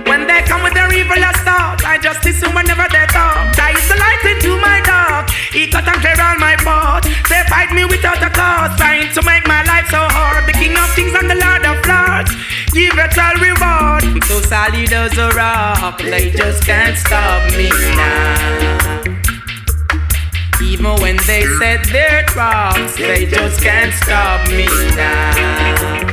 When 0.06 0.28
they 0.30 0.46
come 0.46 0.62
with 0.62 0.74
their 0.74 0.86
evil 0.94 1.18
thought, 1.42 1.82
I 1.84 1.98
just 2.00 2.24
listen 2.24 2.54
whenever 2.54 2.86
they 2.94 3.02
talk. 3.10 3.50
That 3.58 3.74
is 3.74 3.82
the 3.90 3.98
light 3.98 4.22
into 4.30 4.54
my 4.62 4.78
dark. 4.86 5.26
He 5.50 5.66
cut 5.66 5.90
and 5.90 5.98
clear 5.98 6.22
all 6.22 6.38
my 6.38 6.54
path. 6.62 7.02
They 7.26 7.42
fight 7.50 7.74
me 7.74 7.82
without 7.82 8.22
a 8.22 8.30
cause, 8.30 8.70
trying 8.78 9.10
to 9.10 9.22
make 9.26 9.42
my 9.50 9.66
life 9.66 9.90
so 9.90 9.98
hard. 9.98 10.46
The 10.46 10.54
King 10.54 10.78
of 10.78 10.86
Kings 10.94 11.18
and 11.18 11.26
the 11.26 11.34
Lord 11.34 11.66
of 11.66 11.82
Lords, 11.82 12.30
give 12.70 12.94
it 12.94 13.18
all 13.18 13.34
reward. 13.42 14.22
So 14.30 14.38
solid 14.38 14.92
as 14.94 15.18
a 15.18 15.34
rock, 15.34 15.98
they 15.98 16.30
just 16.30 16.62
can't 16.62 16.94
stop 16.94 17.42
me 17.58 17.74
now. 17.98 18.87
Even 20.78 20.94
when 21.02 21.16
they 21.26 21.42
set 21.58 21.82
their 21.90 22.22
traps, 22.30 22.96
they 22.96 23.26
just 23.26 23.60
can't 23.60 23.92
stop 23.94 24.46
me 24.46 24.70
now. 24.94 26.06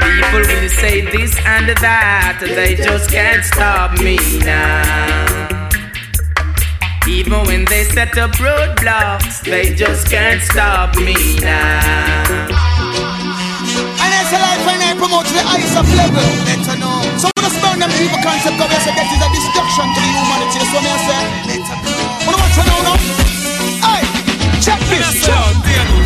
People 0.00 0.48
will 0.48 0.68
say 0.80 1.04
this 1.12 1.36
and 1.44 1.68
that, 1.76 2.40
they 2.40 2.74
just 2.74 3.10
can't 3.10 3.44
stop 3.44 3.92
me 4.00 4.16
now. 4.40 5.44
Even 7.06 7.44
when 7.44 7.66
they 7.66 7.84
set 7.84 8.16
up 8.16 8.32
roadblocks, 8.40 9.44
they 9.44 9.74
just 9.74 10.08
can't 10.08 10.40
stop 10.40 10.96
me 10.96 11.12
now. 11.44 12.24
And 13.76 14.08
that's 14.08 14.32
a 14.32 14.40
life 14.40 14.64
when 14.64 14.80
I 14.80 14.96
promote 14.96 15.28
the 15.28 15.44
highest 15.44 15.76
of 15.76 15.84
level. 15.92 16.24
Better 16.48 16.80
know. 16.80 17.04
So 17.20 17.28
when 17.36 17.44
I 17.44 17.52
burn 17.60 17.76
them 17.76 17.92
evil 17.92 18.24
concept, 18.24 18.56
God, 18.56 18.72
I 18.72 18.80
say 18.80 18.96
that 18.96 19.04
is 19.04 19.20
a 19.20 19.28
destruction 19.36 19.84
to 19.84 20.00
the 20.00 20.12
humanity. 20.16 20.64
So 20.64 20.80
me 20.80 20.88
I 20.88 20.96
say, 21.04 21.20
better 21.44 21.76
know. 21.84 21.97
Want 22.34 22.52
to 22.54 22.62
know 22.68 22.80
now? 22.86 22.98
Hey, 23.84 24.02
check 24.60 24.80
this. 24.90 25.24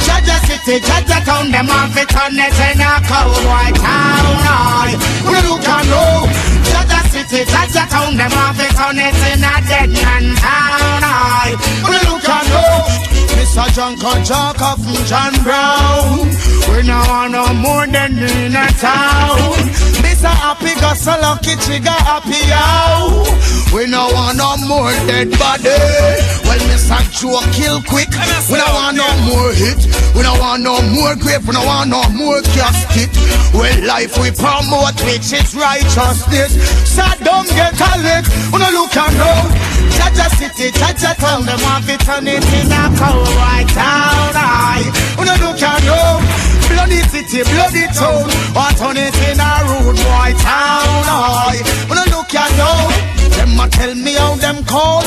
Jah 0.07 0.21
Jah 0.27 0.41
City, 0.47 0.79
Jah 0.81 1.03
Jah 1.07 1.23
Town, 1.25 1.51
them 1.51 1.67
have 1.67 1.97
it 1.97 2.13
on 2.17 2.35
it 2.39 2.59
in 2.69 2.81
a 2.81 2.93
cowboy 3.07 3.71
town. 3.79 4.37
Aye, 4.47 4.95
we 5.27 5.37
look 5.49 5.67
and 5.67 5.87
know. 5.91 6.27
Jah 6.71 6.85
Jah 6.91 7.03
City, 7.11 7.45
Jah 7.47 7.67
Jah 7.71 7.87
Town, 7.89 8.17
them 8.17 8.31
have 8.31 8.59
it 8.59 8.79
on 8.79 8.99
it 8.99 9.15
in 9.31 9.43
a 9.43 9.55
dead 9.67 9.91
man 9.91 10.35
town. 10.37 11.03
Aye, 11.03 11.55
we 11.87 11.97
look 12.11 12.29
and 12.29 12.49
know. 12.51 13.13
Mr. 13.39 13.67
John 13.75 13.97
Kajaka 13.97 14.77
from 14.83 15.01
John 15.07 15.33
Brown. 15.43 16.29
We 16.71 16.83
no 16.87 16.99
want 17.09 17.33
no 17.33 17.53
more 17.55 17.87
than 17.87 18.19
in 18.19 18.55
a 18.55 18.67
town. 18.79 20.02
Mr. 20.23 20.39
Happy 20.39 20.71
got 20.79 20.97
so 20.97 21.11
lucky, 21.19 21.57
trigger 21.67 21.91
happy. 21.91 22.39
We 23.75 23.91
no 23.91 24.07
want 24.15 24.39
no 24.39 24.55
more 24.71 24.95
dead 25.11 25.35
body. 25.35 25.75
Well, 26.47 26.63
Mr. 26.71 27.03
Joe 27.11 27.43
kill 27.51 27.83
quick. 27.83 28.07
We 28.47 28.55
no 28.55 28.71
want 28.71 29.03
no 29.03 29.11
more 29.27 29.51
hit. 29.51 29.83
We 30.15 30.23
no 30.23 30.39
want 30.39 30.63
no 30.63 30.79
more 30.95 31.17
grave. 31.19 31.43
We 31.43 31.55
no 31.59 31.67
want 31.67 31.91
no 31.91 32.07
more 32.15 32.39
casket. 32.55 33.11
Well, 33.51 33.75
life 33.83 34.15
we 34.23 34.31
promote, 34.31 34.95
which 35.03 35.35
is 35.35 35.59
righteousness. 35.59 36.55
So 36.87 37.03
don't 37.27 37.51
get 37.59 37.75
a 37.75 37.91
lick. 37.99 38.23
We 38.55 38.63
no 38.63 38.71
look 38.71 38.95
and 38.95 39.19
know. 39.19 39.43
Jah 39.91 40.15
Jah 40.15 40.31
City, 40.39 40.71
Jah 40.71 40.95
Jah 40.95 41.19
Town, 41.19 41.43
them 41.43 41.59
want 41.67 41.83
to 41.91 41.99
turn 41.99 42.31
it 42.31 42.47
in 42.55 42.71
a 42.71 42.95
cowboy 42.95 43.67
town. 43.75 44.39
Aye, 44.39 44.87
we 45.19 45.27
no 45.27 45.35
look 45.43 45.59
and 45.59 45.83
know. 45.83 46.52
Bloody 46.69 47.01
city, 47.11 47.43
bloody 47.51 47.87
town, 47.95 48.29
want 48.55 48.77
turn 48.79 48.97
it 48.97 49.15
in 49.29 49.41
a 49.41 49.53
rude 49.69 49.97
boy 49.97 50.31
town. 50.41 51.05
I, 51.09 51.61
we 51.89 51.95
no 51.97 52.05
look 52.17 52.35
and 52.35 52.53
know. 52.59 52.91
Them 53.37 53.61
a 53.61 53.69
tell 53.69 53.95
me 53.95 54.15
how 54.15 54.35
them 54.37 54.65
call 54.65 55.03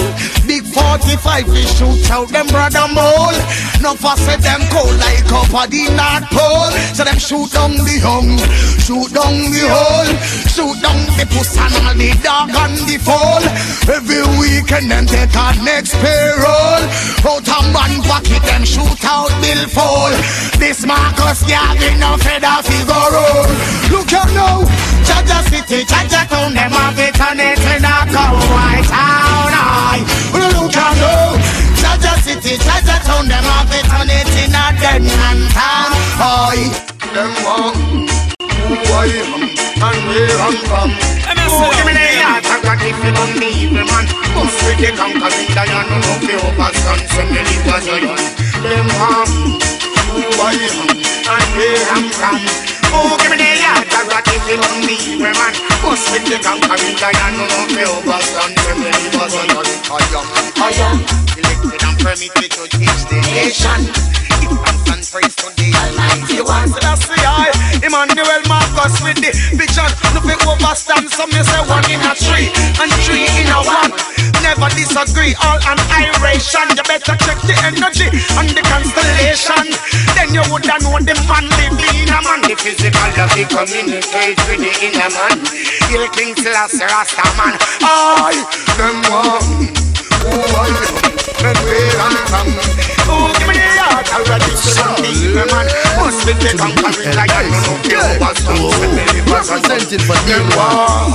Big 0.48 0.64
45 0.64 1.48
we 1.50 1.62
shoot 1.66 2.12
out 2.12 2.30
them 2.30 2.46
brother 2.48 2.86
mole. 2.94 3.34
No 3.82 3.98
for 3.98 4.14
say 4.22 4.38
them 4.38 4.62
cold 4.70 4.94
like 5.02 5.26
up 5.34 5.50
at 5.58 5.74
the 5.74 5.90
North 5.90 6.30
Pole. 6.30 6.70
So 6.94 7.04
them 7.04 7.18
shoot 7.18 7.50
down 7.52 7.74
the 7.74 7.98
young 7.98 8.38
Shoot 8.86 9.10
down 9.10 9.50
the 9.50 9.66
hole. 9.66 10.12
Shoot 10.46 10.78
down 10.86 11.02
the 11.18 11.26
puss 11.34 11.58
and 11.58 11.74
all 11.82 11.98
the 11.98 12.14
dog 12.22 12.54
and 12.54 12.78
the 12.86 13.02
foal. 13.02 13.42
Every 13.90 14.22
weekend 14.38 14.94
them 14.94 15.10
take 15.10 15.34
a 15.34 15.58
next 15.66 15.98
payroll. 15.98 16.86
Out 17.26 17.50
a 17.50 17.58
man 17.74 18.06
pocket 18.06 18.46
them 18.46 18.62
shoot 18.62 19.02
out 19.02 19.34
Bill 19.42 19.66
Fall. 19.74 20.14
This 20.62 20.86
Marcus 20.86 21.42
Garvey 21.50 21.98
no 21.98 22.22
feather 22.22 22.62
figure 22.62 23.10
roll. 23.10 23.50
Look 23.90 24.14
out 24.14 24.30
now 24.38 24.62
Jah 25.06 25.22
Jah 25.26 25.42
City, 25.50 25.86
Jah 25.86 26.06
Jah 26.10 26.26
Town 26.30 26.54
Them 26.54 26.72
have 26.72 26.98
it 26.98 27.20
on 27.22 27.40
it 27.40 27.60
in 27.60 27.86
a 27.86 27.98
cowboy 28.10 28.82
town 28.90 29.54
and 29.54 30.35
know 31.02 31.38
Jah 31.82 31.98
Jah 32.00 32.18
City, 32.24 32.58
Jah 32.60 32.80
Jah 32.86 33.00
Town 33.04 33.28
Them 33.28 33.44
have 33.44 33.72
it 33.72 33.88
on 33.94 34.10
it 34.10 34.30
in 34.44 34.56
a 34.56 34.66
dead 34.80 35.04
man 35.04 35.40
town. 35.52 35.92
Aye, 36.20 36.72
them 37.14 37.32
want 37.44 38.10
who 38.40 38.76
I 38.96 39.12
and 39.76 40.00
where 40.10 40.40
I'm 40.42 40.58
from. 40.66 40.90
Oh, 41.48 41.72
give 41.72 41.86
me 41.86 41.94
the 41.94 42.06
heart 42.20 42.44
and 42.44 42.62
God 42.64 42.82
if 42.84 42.98
you 43.00 43.12
don't 43.14 43.34
be 43.40 43.48
evil 43.64 43.86
man. 43.86 44.06
Must 44.36 44.58
we 44.68 44.76
take 44.76 44.98
conquer 44.98 45.32
the 45.32 45.44
lion 45.56 45.86
No 45.88 45.98
no 46.04 46.14
fear 46.26 46.42
of 46.42 46.60
Send 47.16 47.30
me 47.32 47.40
live 47.40 47.72
as 47.72 47.86
Them 47.88 48.88
want 49.00 49.64
who 50.12 50.24
I 50.40 50.56
am 50.56 50.78
and 50.92 51.50
where 51.56 51.86
I'm 51.96 52.06
from. 52.12 52.40
Oh, 52.92 53.18
give 53.20 53.32
me 53.32 53.38
the 53.38 53.55
if 54.04 54.44
you 54.50 54.58
don't 54.60 54.82
be 54.84 54.96
evil 55.08 55.32
man 55.32 55.54
we 55.80 56.04
with 56.12 56.26
the 56.28 56.38
conquering 56.44 56.98
lion, 57.00 57.32
no 57.40 57.46
no 57.48 57.60
me 57.72 57.84
overstand 57.88 58.56
them. 58.60 58.84
It 58.84 59.16
was 59.16 59.36
on 59.40 59.48
the 59.48 59.64
fire, 59.88 60.24
fire. 60.60 60.92
Elected 61.40 61.84
and 61.84 61.98
permitted 62.04 62.52
to 62.52 62.64
teach 62.68 63.02
the 63.08 63.18
nation. 63.32 63.82
And 64.92 65.02
praise 65.08 65.36
to 65.40 65.48
the 65.56 65.68
Almighty 65.72 66.42
One. 66.44 66.68
So 66.70 66.80
that's 66.84 67.08
the 67.08 67.20
eye. 67.24 67.52
Emmanuel 67.84 68.44
Marcus 68.52 69.00
with 69.00 69.20
the 69.24 69.32
vision. 69.56 69.90
No 70.12 70.20
fi 70.20 70.36
overstand. 70.44 71.10
Some 71.10 71.32
me 71.32 71.42
say 71.44 71.62
one 71.70 71.88
in 71.88 72.02
a 72.04 72.12
three 72.16 72.52
and 72.82 72.92
three 73.08 73.28
in 73.40 73.48
a 73.48 73.60
one. 73.64 74.15
Never 74.56 74.72
disagree. 74.72 75.36
All 75.44 75.60
an 75.68 75.80
iration. 75.92 76.64
You 76.80 76.84
better 76.88 77.16
check 77.20 77.40
the 77.44 77.56
energy 77.68 78.08
and 78.40 78.48
the 78.56 78.64
constellation. 78.64 79.68
Then 80.16 80.32
you 80.32 80.48
woulda 80.48 80.80
know 80.80 80.96
the 80.96 81.12
man 81.28 81.44
live 81.60 81.76
in 81.92 82.08
a 82.08 82.20
man. 82.24 82.40
The 82.48 82.56
physical 82.56 83.12
of 83.20 83.36
the 83.36 83.44
communicate 83.52 84.40
with 84.48 84.64
the 84.64 84.72
inner 84.80 85.12
man. 85.12 85.44
Hail 85.92 86.08
King 86.16 86.40
Selassie 86.40 86.88
Rasta 86.88 87.28
man. 87.36 87.60
I 87.84 88.48
them 88.80 89.04
one. 89.12 89.76
Oh, 90.24 90.40
I 90.40 90.72
men 91.44 91.58
where 91.68 92.00
I'm 92.00 92.16
from. 92.32 92.48
Oh, 93.12 93.28
give 93.36 93.52
me 93.52 93.60
the 93.60 93.76
heart 93.76 94.08
already. 94.08 94.56
So 94.56 94.72
them 94.72 95.04
people 95.04 95.52
man 95.52 95.68
must 96.00 96.24
be 96.24 96.32
the 96.32 96.56
conquering 96.56 97.12
lion. 97.12 97.52
No, 97.52 97.76
no, 97.76 97.92
you 97.92 98.00
overstand. 98.24 98.56
Representing 99.28 100.00
for 100.08 100.16
the 100.24 100.40
one. 100.56 101.12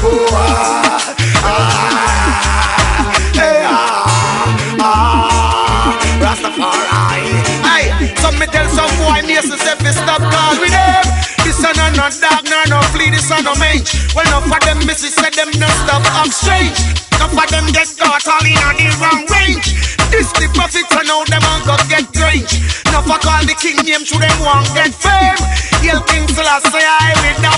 Oh, 0.00 0.24
ah, 0.32 0.40
ah, 0.40 0.40
hey, 0.40 0.56
ah, 0.80 0.96
ah, 0.96 1.18
Rastafari. 1.18 1.27
Hey, 1.27 1.27
some 1.27 1.27
me 8.38 8.46
tell 8.46 8.68
some 8.70 8.90
boy, 9.02 9.18
me 9.26 9.34
say 9.42 9.74
fi 9.74 9.90
stop 9.90 10.22
call 10.22 10.54
with 10.62 10.70
them. 10.70 11.04
This 11.42 11.58
a 11.58 11.74
no 11.74 11.90
no 11.98 12.06
dog, 12.06 12.46
no 12.46 12.62
no 12.70 12.78
flea, 12.94 13.10
this 13.10 13.30
a 13.34 13.42
no 13.42 13.54
mage. 13.58 14.14
Well, 14.14 14.24
enough 14.26 14.46
of 14.46 14.62
them 14.62 14.78
missus 14.86 15.14
said 15.14 15.34
them 15.34 15.50
no 15.58 15.66
stop 15.82 16.06
strange. 16.30 16.78
Enough 17.18 17.34
of 17.34 17.48
them 17.50 17.66
get 17.74 17.90
caught 17.98 18.22
all 18.30 18.46
in 18.46 18.58
on 18.62 18.78
the 18.78 18.86
wrong 19.02 19.26
range. 19.34 19.74
This 20.14 20.30
the 20.38 20.46
prophets 20.54 20.86
and 20.94 21.08
now 21.10 21.26
them 21.26 21.42
on 21.50 21.66
go 21.66 21.74
get 21.90 22.06
range. 22.14 22.62
Enough 22.86 23.10
of 23.10 23.20
call 23.26 23.42
the 23.42 23.58
king 23.58 23.76
name 23.82 24.06
to 24.06 24.16
them 24.22 24.38
want 24.38 24.70
get 24.78 24.94
fame. 24.94 25.42
Hail 25.82 26.00
King 26.06 26.26
Selassie 26.30 26.78
I 26.78 27.10
without 27.26 27.57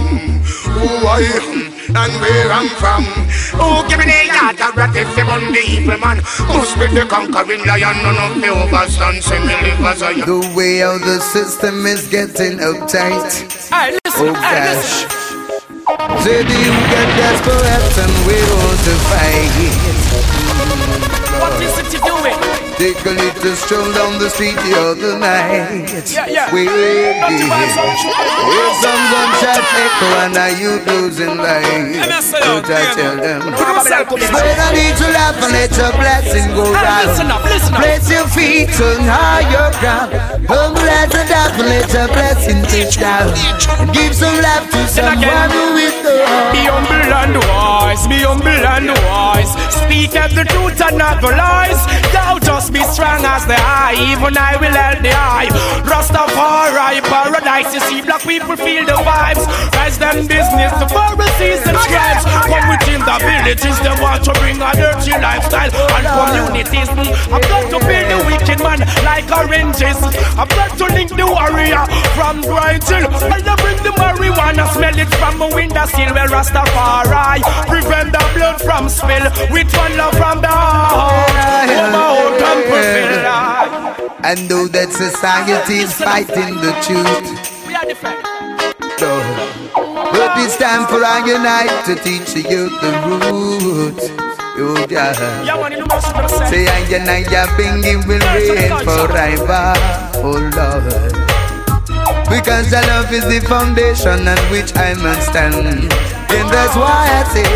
who 0.69 1.07
I 1.07 1.21
am 1.41 1.73
and 1.89 2.13
where 2.21 2.53
I'm 2.53 2.69
from. 2.69 3.05
Oh, 3.55 3.85
give 3.89 3.99
me 3.99 4.05
the 4.05 4.27
yard 4.27 4.61
of 4.61 4.77
rat 4.77 4.95
if 4.95 5.17
you 5.17 5.27
want 5.27 5.53
the 5.53 5.63
evil 5.65 5.99
man. 5.99 6.19
Must 6.49 6.79
be 6.79 6.87
the 6.95 7.07
conquering 7.09 7.65
lion, 7.65 7.97
none 8.03 8.19
of 8.19 8.41
the 8.41 8.49
overstand. 8.49 9.23
Say 9.23 9.39
me 9.41 9.55
live 9.63 9.81
as 9.87 10.03
I 10.03 10.13
am. 10.13 10.27
The 10.27 10.41
way 10.57 10.79
how 10.79 10.99
the 10.99 11.21
system 11.21 11.87
is 11.87 12.07
getting 12.09 12.59
uptight. 12.59 13.69
Oh 13.73 14.33
gosh. 14.33 15.07
Say 16.23 16.43
the 16.45 16.53
you 16.53 16.75
get 16.93 17.09
desperate 17.17 17.97
and 18.05 18.15
we 18.27 18.37
want 18.53 18.81
to 18.85 18.95
fight. 19.09 19.57
What 21.41 21.63
is 21.63 21.79
it 21.79 21.93
you 21.95 22.01
doing? 22.01 22.68
Take 22.79 23.05
a 23.07 23.11
little 23.11 23.57
stroll 23.57 23.91
down 23.91 24.23
the 24.23 24.31
street 24.31 24.55
the 24.55 24.79
other 24.79 25.19
night. 25.19 25.91
Yeah, 26.15 26.31
yeah. 26.31 26.55
We 26.55 26.63
Not 26.63 27.35
to 27.35 27.47
buy 27.51 27.67
some 27.75 27.91
sugar. 27.99 28.23
Hear 28.23 28.71
some 28.79 29.03
gunshot 29.11 29.67
echo 29.67 30.09
and 30.23 30.37
are 30.39 30.55
you 30.55 30.79
losing 30.87 31.35
life? 31.43 32.39
Don't 32.39 32.71
I 32.71 32.87
tell 32.95 33.19
them? 33.19 33.43
Spread 33.51 34.59
a 34.63 34.69
little 34.79 35.11
laugh 35.11 35.43
and 35.43 35.53
let 35.59 35.75
your 35.75 35.91
blessing 35.99 36.55
go 36.55 36.71
down. 36.71 37.03
listen 37.03 37.27
up, 37.27 37.43
listen 37.51 37.75
up. 37.75 37.83
Place 37.83 38.07
your 38.15 38.27
feet 38.31 38.71
on 38.79 39.03
higher 39.11 39.75
ground. 39.83 40.15
Humble 40.47 40.87
as 40.87 41.11
a 41.11 41.27
dove 41.27 41.59
and 41.59 41.67
let 41.67 41.91
your 41.91 42.07
blessing 42.15 42.63
touch 42.71 42.95
down. 42.95 43.35
And 43.83 43.91
give 43.91 44.15
some 44.15 44.39
love 44.39 44.71
to 44.71 44.87
someone 44.87 45.51
who 45.51 45.83
is 45.83 45.99
Be 45.99 46.63
the 46.63 46.71
humble 46.71 47.11
and 47.11 47.37
wise, 47.51 48.07
be 48.07 48.23
humble 48.23 48.47
and 48.47 48.95
wise. 49.11 49.51
Speak 49.75 50.15
of 50.15 50.31
the 50.31 50.47
truth 50.47 50.79
and 50.79 50.97
not 50.97 51.21
the 51.21 51.35
lies. 51.35 51.83
Thou 52.15 52.39
just 52.39 52.68
be 52.71 52.83
strong 52.85 53.25
as 53.25 53.47
the 53.47 53.57
eye, 53.57 53.97
even 54.13 54.37
I 54.37 54.57
will 54.61 54.73
help 54.73 55.01
the 55.01 55.13
eye. 55.13 55.49
Rastafari, 55.89 57.01
paradise, 57.09 57.73
you 57.73 57.81
see 57.89 58.01
black 58.03 58.23
people 58.23 58.57
feel 58.57 58.85
the 58.85 58.99
vibes. 59.01 59.45
Rise 59.73 59.99
them 59.99 60.27
business, 60.27 60.73
the 60.77 60.89
Pharisees 60.89 61.65
and 61.65 61.79
tribes. 61.89 62.25
Come 62.45 62.67
within 62.69 63.01
the 63.05 63.17
villages, 63.25 63.77
they 63.81 63.95
want 64.03 64.25
to 64.25 64.33
bring 64.41 64.61
a 64.61 64.71
dirty 64.77 65.17
lifestyle 65.17 65.73
and 65.73 66.07
communities. 66.09 66.89
Mm, 66.93 67.09
I've 67.33 67.47
got 67.49 67.65
to 67.73 67.79
build 67.81 68.07
the 68.13 68.19
wicked 68.29 68.59
man 68.61 68.81
like 69.05 69.29
oranges. 69.33 69.99
I've 70.37 70.51
got 70.53 70.77
to 70.77 70.87
link 70.93 71.11
the 71.15 71.27
warrior 71.27 71.85
from 72.17 72.43
Bright 72.43 72.85
Hill. 72.85 73.09
While 73.09 73.49
I 73.49 73.55
bring 73.65 73.81
the 73.81 73.95
marijuana, 73.97 74.69
smell 74.75 74.99
it 74.99 75.11
from 75.17 75.41
a 75.41 75.49
window 75.55 75.87
sill. 75.87 76.13
Well, 76.13 76.29
Rastafari, 76.29 77.41
prevent 77.69 78.13
the 78.13 78.25
blood 78.37 78.61
from 78.61 78.89
spill. 78.89 79.25
With 79.53 79.73
one 79.73 79.97
love 79.97 80.17
from 80.17 80.41
the 80.41 80.53
heart. 80.53 82.58
Like. 82.67 84.11
And 84.25 84.49
though 84.49 84.67
that 84.69 84.91
society 84.91 85.87
is 85.87 85.95
fighting 85.95 86.57
the 86.59 86.73
truth. 86.83 87.27
We 87.67 87.75
are 87.75 87.85
different. 87.85 88.23
No. 89.01 89.13
But 89.75 90.39
it's 90.43 90.57
time 90.57 90.87
for 90.87 91.05
I 91.05 91.23
unite 91.25 91.85
to 91.87 91.95
teach 91.95 92.35
the 92.35 92.43
youth 92.43 92.75
the 92.81 92.91
root. 93.07 94.29
Oh, 94.61 94.87
yeah. 94.91 95.15
Yeah, 95.45 95.55
know? 95.79 95.87
Say 96.51 96.67
I 96.67 96.83
and 96.91 97.09
I 97.09 97.23
are 97.31 97.47
binging 97.55 98.03
will 98.09 98.19
reign 98.35 98.75
forever. 98.83 99.75
Oh 100.19 100.51
Lord. 100.57 101.38
Because 102.29 102.69
the 102.71 102.81
love 102.93 103.09
is 103.13 103.25
the 103.25 103.41
foundation 103.49 104.29
on 104.29 104.39
which 104.53 104.77
I 104.77 104.93
must 105.01 105.33
stand. 105.33 105.89
And 106.29 106.47
that's 106.53 106.77
why 106.77 107.09
I 107.09 107.25
say, 107.33 107.49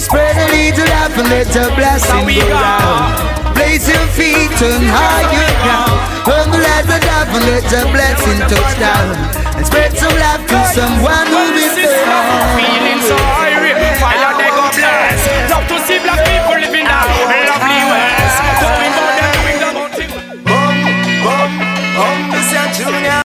spread 0.00 0.32
a 0.40 0.46
little 0.48 0.88
love 0.88 1.12
and 1.20 1.28
let 1.28 1.52
your 1.52 1.68
blessing 1.76 2.24
go 2.24 2.48
down. 2.48 3.36
Place 3.52 3.84
your 3.84 4.06
feet 4.16 4.56
on 4.56 4.80
higher 4.88 5.52
ground. 5.60 5.96
Humble 6.24 6.64
as 6.64 6.88
a 6.88 6.96
dove 6.96 7.28
and 7.28 7.44
let 7.44 7.64
your 7.68 7.86
blessing 7.92 8.40
touch 8.48 8.72
down. 8.80 9.36
And 9.52 9.64
spread 9.68 9.92
some 9.92 10.16
love 10.16 10.42
to 10.48 10.58
someone 10.72 11.28
who 11.28 11.52
is 11.60 11.76
Feeling 11.76 13.00
so 13.04 13.16
hungry, 13.20 13.76
fire 14.00 14.32
they 14.40 14.48
oh, 14.48 14.56
go 14.58 14.64
bless. 14.80 15.20
Love 15.52 15.66
to 15.68 15.76
see 15.84 16.00
black 16.00 16.24
people 16.24 16.56
living 16.56 16.88
that 16.88 17.04
oh, 17.04 17.28
lovely 17.52 17.80
west. 17.92 18.36
Doing 18.64 18.92
what 18.96 19.12
they're 19.12 19.34
doing, 19.36 19.60
the 19.60 19.84
thing. 19.92 20.12
Bum, 20.40 20.76
bum, 21.20 22.18
this 22.32 22.52
a 22.56 22.64
junior 22.76 23.25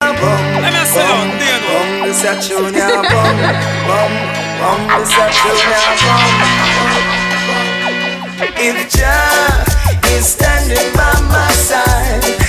bum. 0.94 1.28
Bum, 1.66 2.02
this 2.08 2.24
a 2.24 2.34
junior 2.40 3.02
bum. 3.02 3.36
Bum, 3.86 4.12
bum, 4.58 4.80
bum. 4.88 5.10
If 8.56 8.76
Jah 8.92 9.64
is 10.16 10.26
standing 10.26 10.92
by 10.94 11.20
my 11.30 11.50
side, 11.52 12.39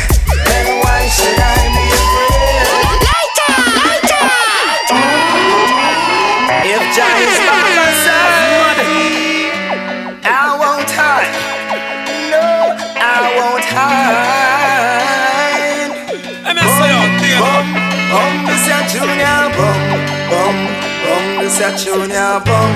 junior 21.83 22.39
bum, 22.45 22.73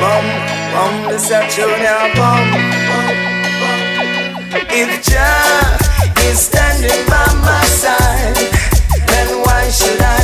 bum, 0.00 0.26
bum, 0.72 0.94
this 1.08 1.30
a 1.30 1.46
junior 1.48 2.02
bum. 2.16 2.46
If 4.70 4.90
Jah 5.06 5.78
is 6.26 6.40
standing 6.40 7.06
by 7.06 7.26
my 7.46 7.64
side, 7.82 8.34
then 9.06 9.28
why 9.44 9.68
should 9.70 10.00
I 10.00 10.17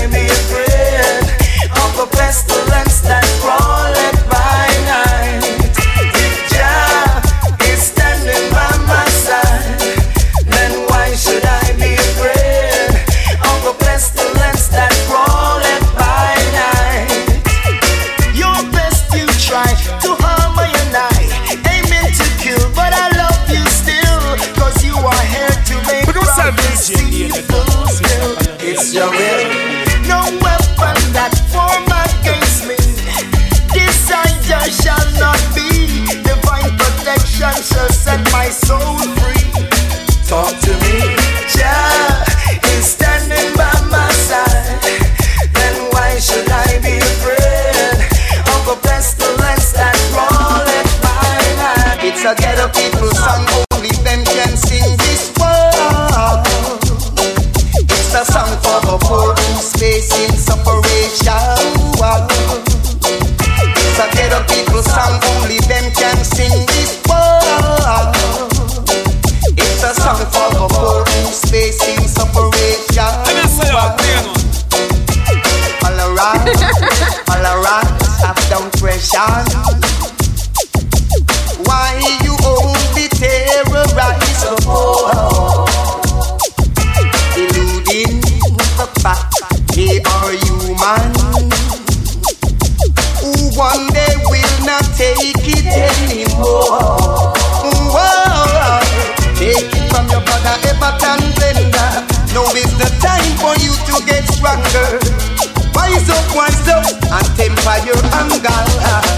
temper 107.64 107.86
your 107.86 107.96
anger. 108.12 109.13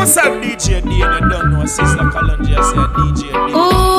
No 0.00 0.06
self 0.06 0.42
DJ 0.42 0.80
D 0.82 1.02
and 1.02 1.14
you 1.20 1.28
don't 1.28 1.50
know. 1.52 1.66
Sister 1.66 1.84
Kalonji 1.84 2.56
I 2.56 2.62
say 2.62 2.86
DJ 2.96 3.22
D. 3.48 3.52
Ooh, 3.52 3.89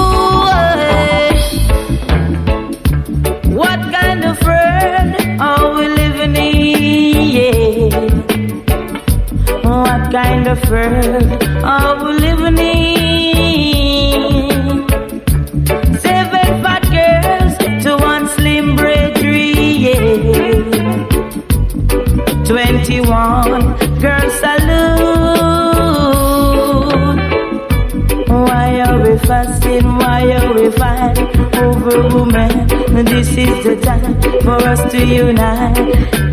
This 33.33 33.47
is 33.47 33.63
the 33.63 33.75
time 33.77 34.21
for 34.41 34.57
us 34.67 34.91
to 34.91 35.05
unite 35.05 36.30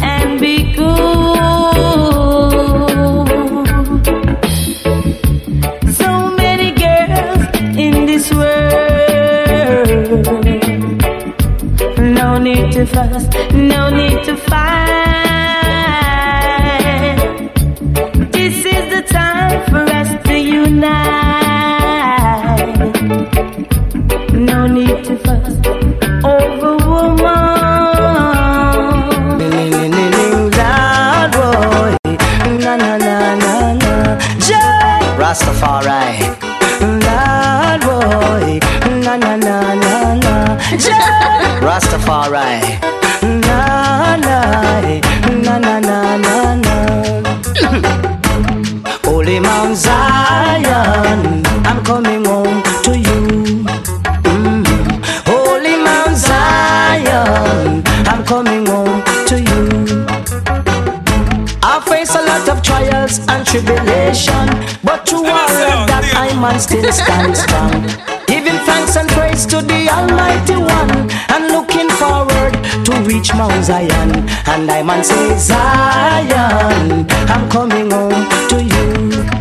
I 74.70 74.82
man 74.82 75.02
say 75.02 75.38
Zion, 75.38 77.06
I'm 77.28 77.48
coming 77.50 77.90
home 77.90 78.24
to 78.50 78.62
you. 78.62 78.88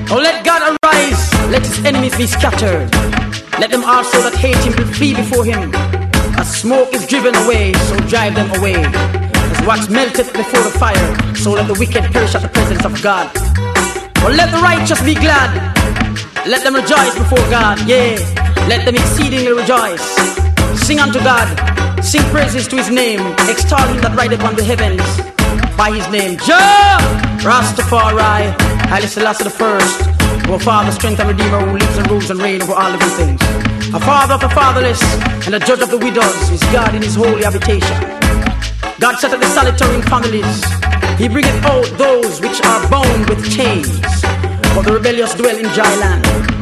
Oh, 0.09 0.19
let 0.21 0.45
God 0.45 0.77
arise, 0.83 1.33
let 1.51 1.65
his 1.65 1.83
enemies 1.85 2.15
be 2.15 2.27
scattered. 2.27 2.89
Let 3.59 3.71
them 3.71 3.83
also 3.83 4.21
that 4.21 4.35
hate 4.35 4.57
him 4.57 4.75
be 4.75 4.83
flee 4.93 5.15
before 5.15 5.43
him. 5.43 5.71
As 6.39 6.47
smoke 6.61 6.93
is 6.93 7.05
driven 7.07 7.35
away, 7.35 7.73
so 7.73 7.97
drive 8.07 8.35
them 8.35 8.49
away. 8.59 8.75
As 8.75 9.65
wax 9.65 9.89
melteth 9.89 10.31
before 10.33 10.61
the 10.63 10.71
fire, 10.71 11.35
so 11.35 11.51
let 11.51 11.67
the 11.67 11.73
wicked 11.73 12.03
perish 12.13 12.35
at 12.35 12.41
the 12.41 12.49
presence 12.49 12.85
of 12.85 13.01
God. 13.01 13.29
But 14.21 14.33
let 14.33 14.51
the 14.51 14.61
righteous 14.61 15.01
be 15.03 15.15
glad. 15.15 15.51
Let 16.45 16.63
them 16.63 16.75
rejoice 16.75 17.15
before 17.17 17.43
God, 17.49 17.81
yeah. 17.87 18.15
Let 18.69 18.85
them 18.85 18.95
exceedingly 18.95 19.51
rejoice. 19.51 20.05
Sing 20.85 20.99
unto 20.99 21.19
God, 21.19 21.47
sing 22.07 22.23
praises 22.31 22.69
to 22.69 22.77
his 22.77 22.89
name, 22.89 23.19
extol 23.51 23.83
him 23.83 23.99
that 23.99 24.15
rideth 24.15 24.39
on 24.39 24.55
the 24.55 24.63
heavens 24.63 25.03
by 25.75 25.91
his 25.91 26.07
name. 26.07 26.39
Jah 26.39 26.95
Rastafari, 27.43 28.47
Haile 28.87 29.07
Selassie 29.07 29.43
the 29.43 29.49
first, 29.51 30.07
our 30.47 30.57
Father, 30.57 30.91
strength 30.93 31.19
and 31.19 31.27
Redeemer, 31.27 31.59
who 31.59 31.75
lives 31.77 31.97
and 31.97 32.09
rules 32.09 32.29
and 32.31 32.39
reigns 32.39 32.63
over 32.63 32.79
all 32.79 32.91
living 32.91 33.11
things. 33.19 33.41
A 33.91 33.99
Father 33.99 34.35
of 34.35 34.39
the 34.39 34.49
fatherless 34.55 35.03
and 35.45 35.55
a 35.55 35.59
Judge 35.59 35.81
of 35.81 35.91
the 35.91 35.97
widows 35.97 36.49
is 36.49 36.63
God 36.71 36.95
in 36.95 37.01
His 37.03 37.15
holy 37.15 37.43
habitation. 37.43 37.99
God 39.03 39.19
set 39.19 39.35
up 39.35 39.41
the 39.43 39.51
solitary 39.51 39.95
in 39.95 40.01
families. 40.07 40.63
He 41.19 41.27
bringeth 41.27 41.59
out 41.67 41.91
those 41.99 42.39
which 42.39 42.63
are 42.63 42.87
bound 42.87 43.27
with 43.27 43.43
chains, 43.51 43.99
but 44.71 44.87
the 44.87 44.93
rebellious 44.95 45.35
dwell 45.35 45.57
in 45.57 45.67
dry 45.75 45.91
land. 45.99 46.56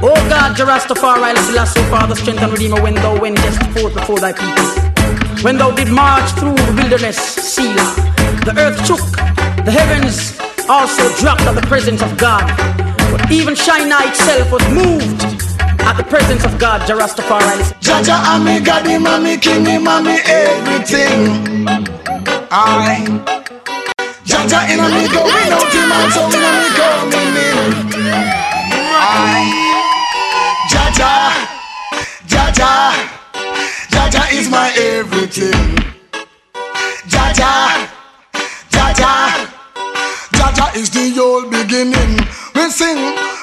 O 0.00 0.14
God, 0.28 0.56
Jah 0.56 0.64
Rastafari, 0.64 1.36
Selassie, 1.36 1.82
Father, 1.90 2.14
strength 2.14 2.42
and 2.42 2.52
Redeemer, 2.52 2.80
when 2.80 2.94
thou 2.94 3.20
wentest 3.20 3.60
forth 3.74 3.94
before 3.94 4.20
thy 4.20 4.32
people. 4.32 5.42
When 5.42 5.58
thou 5.58 5.72
did 5.72 5.88
march 5.88 6.30
through 6.38 6.54
the 6.54 6.72
wilderness, 6.72 7.18
Selah, 7.18 7.94
the 8.46 8.54
earth 8.58 8.78
shook, 8.86 9.02
the 9.64 9.72
heavens 9.72 10.38
also 10.68 11.02
dropped 11.18 11.42
at 11.42 11.54
the 11.54 11.66
presence 11.66 12.00
of 12.00 12.16
God. 12.16 12.46
But 13.10 13.30
even 13.32 13.56
Sinai 13.56 14.10
itself 14.10 14.52
was 14.52 14.62
moved 14.70 15.22
at 15.80 15.96
the 15.96 16.04
presence 16.04 16.44
of 16.44 16.58
God, 16.60 16.86
Jah 16.86 16.94
Rastafari. 16.94 17.58
Jaja, 17.80 18.20
I'm 18.22 18.44
me 18.44 18.60
God, 18.60 18.86
I'm 18.86 19.22
me 19.24 19.36
king, 19.36 19.64
me 19.64 20.20
everything. 20.26 21.66
I 22.50 23.02
Jah 24.24 24.46
Jah 24.46 24.62
in 24.70 24.78
a 24.78 24.88
me 24.94 25.08
him 25.10 25.90
and 25.90 26.12
so 26.12 26.22
in 26.28 26.44
a 26.46 26.50
me 26.54 26.68
coming 26.78 27.34
in. 27.34 27.88
I 29.00 29.67
Jah 30.78 30.92
Jah, 30.94 31.48
Jaja, 32.28 32.72
Jah 33.90 34.08
Jah 34.10 34.26
is 34.30 34.48
my 34.48 34.70
everything. 34.78 35.74
Jah 37.08 37.32
Jah, 37.34 37.88
Jaja, 38.70 39.12
Jah 40.38 40.52
Jah 40.54 40.70
is 40.76 40.90
the 40.90 41.18
old 41.20 41.50
beginning. 41.50 42.14
We 42.54 42.70
sing 42.70 42.98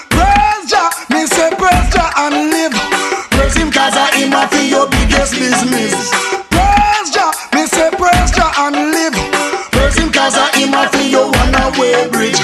praise 0.09 0.63
Jah, 0.71 0.89
me 1.11 1.25
say 1.27 1.51
praise 1.59 1.87
Jah 1.91 2.09
and 2.23 2.51
live. 2.55 2.73
Praise 3.31 3.55
him 3.55 3.69
cause 3.69 3.95
I 3.95 4.15
him 4.15 4.31
a 4.31 4.47
your 4.71 4.87
biggest 4.87 5.33
business. 5.35 6.11
Praise 6.55 7.09
Jah, 7.11 7.31
me 7.53 7.65
say 7.67 7.91
praise 7.99 8.31
Jah 8.31 8.51
and 8.63 8.91
live. 8.95 9.15
Praise 9.75 9.97
him 9.97 10.09
cause 10.09 10.35
I 10.37 10.55
him 10.55 10.73
a 10.73 10.87
your 11.11 11.34
away 11.65 12.07
bridge. 12.09 12.41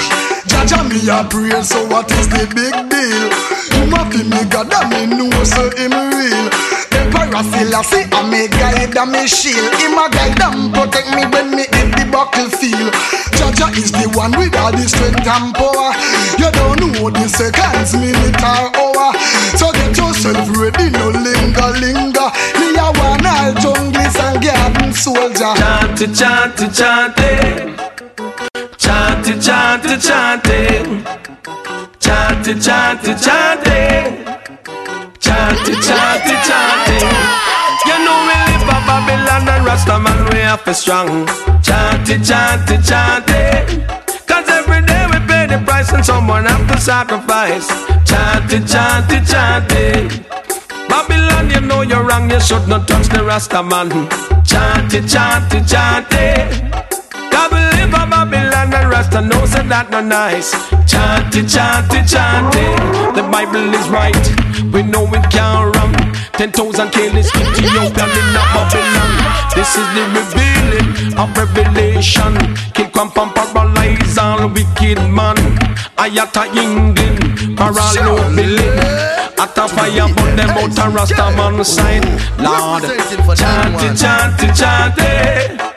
Jah 0.50 0.66
Jah 0.66 0.82
me 0.82 0.98
a 1.06 1.22
pray, 1.30 1.54
so 1.62 1.86
what 1.86 2.10
is 2.10 2.28
the 2.28 2.44
big 2.50 2.74
deal? 2.90 3.26
Him 3.74 3.94
a 3.94 4.02
fi 4.10 4.22
me 4.26 4.42
God 4.50 4.72
and 4.74 4.90
me 4.90 5.02
know 5.16 5.44
so 5.44 5.70
him 5.78 5.94
real. 6.10 6.46
Emperor 6.92 7.42
Selassie 7.46 8.10
a 8.10 8.20
me 8.26 8.48
guide 8.48 8.96
and 8.96 9.10
me 9.12 9.26
shield. 9.26 9.70
Him 9.78 9.98
a 9.98 10.10
guide 10.10 10.42
and 10.42 10.74
protect 10.74 11.08
me 11.14 11.22
when 11.30 11.54
me 11.54 11.64
hit 11.70 11.88
the 11.94 12.04
battlefield. 12.10 12.90
Jah 13.38 13.52
Jah 13.54 13.70
is 13.78 13.92
the 13.92 14.10
one 14.14 14.34
with 14.38 14.56
all 14.56 14.72
the 14.72 14.84
strength 14.86 15.26
and 15.26 15.54
power. 15.54 15.94
You 16.38 16.50
don't 16.50 16.80
know 16.80 17.10
the 17.10 17.26
seconds, 17.28 17.94
minute 17.94 18.42
or 18.42 18.70
hour. 18.74 19.14
So 19.58 19.70
get 19.72 19.96
yourself 19.96 20.46
ready, 20.58 20.90
no 20.90 21.10
linger, 21.14 21.70
linger. 21.78 22.28
Me 22.58 22.74
a 22.74 22.88
one 22.98 23.26
all 23.26 23.54
junglist 23.62 24.18
and 24.18 24.42
garden 24.42 24.92
soldier. 24.92 25.54
Chant 25.54 26.00
it, 26.00 26.14
chant 26.14 27.91
it, 29.32 29.42
chant 29.42 29.84
it. 29.86 29.92
Chant 29.92 29.96
it, 29.96 30.00
chant 30.00 30.00
it, 30.00 30.00
chant 30.00 30.46
it. 30.46 31.22
Chant 32.00 32.48
it, 32.48 32.62
chant 32.62 33.04
it, 33.04 33.18
chant 33.22 33.66
it. 33.66 34.32
Chant 35.20 35.68
it, 35.68 35.78
chant 35.86 36.26
it, 36.26 36.40
chant 36.48 36.88
it. 36.96 37.06
You 37.88 37.96
know 38.04 38.18
we 38.26 38.34
live 38.46 38.68
a 38.68 38.78
Babylon 38.86 39.48
and 39.48 39.66
Rastaman 39.66 40.32
we 40.32 40.40
have 40.40 40.64
to 40.64 40.74
strong. 40.74 41.26
Chant 41.62 42.08
it, 42.08 42.24
chant 42.24 42.70
it, 42.70 42.84
chant 42.84 43.28
it. 43.28 43.88
Cause 44.26 44.48
every 44.48 44.82
day 44.84 45.06
we 45.10 45.18
pay 45.26 45.46
the 45.46 45.62
price 45.64 45.92
and 45.92 46.04
someone 46.04 46.44
have 46.44 46.66
to 46.70 46.80
sacrifice. 46.80 47.68
Chant 48.04 48.52
it, 48.52 48.66
chant 48.66 49.10
it, 49.12 49.26
chant 49.26 49.72
it. 49.72 50.28
Babylon, 50.88 51.50
you 51.50 51.60
know 51.60 51.82
you're 51.82 52.04
wrong, 52.04 52.30
you 52.30 52.40
should 52.40 52.66
not 52.68 52.86
touch 52.88 53.08
the 53.08 53.22
Rastaman. 53.24 53.88
Chant 54.44 54.94
it, 54.94 55.08
chant 55.08 55.32
it, 57.92 58.00
chant 58.00 58.00
it. 58.00 58.00
God 58.00 58.00
believe 58.00 58.00
a 58.00 58.06
Babylon 58.06 58.74
and 58.74 58.90
Rasta 58.90 59.20
knows 59.20 59.52
that 59.52 59.68
that 59.68 59.90
no 59.90 60.00
nice. 60.00 60.52
Chant 60.88 61.34
it, 61.36 61.48
chant 61.48 61.92
it, 61.92 62.06
chant 62.08 62.54
it. 62.54 63.14
The 63.14 63.22
Bible 63.22 63.68
is 63.74 63.88
right. 63.88 64.24
We 64.72 64.82
know 64.82 65.04
we 65.04 65.20
can't 65.28 65.74
run. 65.76 65.92
Ten 66.32 66.50
thousand 66.50 66.90
killers 66.90 67.28
Ethiopian 67.28 68.10
in 68.10 68.36
a 68.36 68.44
Babylon. 68.54 69.12
This 69.54 69.76
is 69.76 69.86
the 69.92 70.04
revealing 70.16 70.88
of 71.18 71.36
revelation. 71.36 72.34
Kill, 72.72 72.88
come, 72.90 73.10
pump, 73.10 73.34
paralyze 73.34 74.18
all 74.18 74.48
wicked 74.48 74.98
man. 75.10 75.36
I 75.98 76.08
at 76.16 76.36
a 76.36 76.44
England, 76.56 77.58
for 77.58 77.72
all 77.72 77.96
no 78.00 78.14
billing. 78.34 78.78
At 79.38 79.58
a 79.58 79.68
fire, 79.68 80.08
but 80.14 80.36
them 80.36 80.56
out 80.56 80.78
a 80.78 80.86
Rasta 80.88 81.26
man 81.36 81.64
sign. 81.64 82.02
Lord, 82.38 82.84
chant 83.36 83.82
it, 83.82 84.54
chant 84.56 84.96
it, 84.98 85.71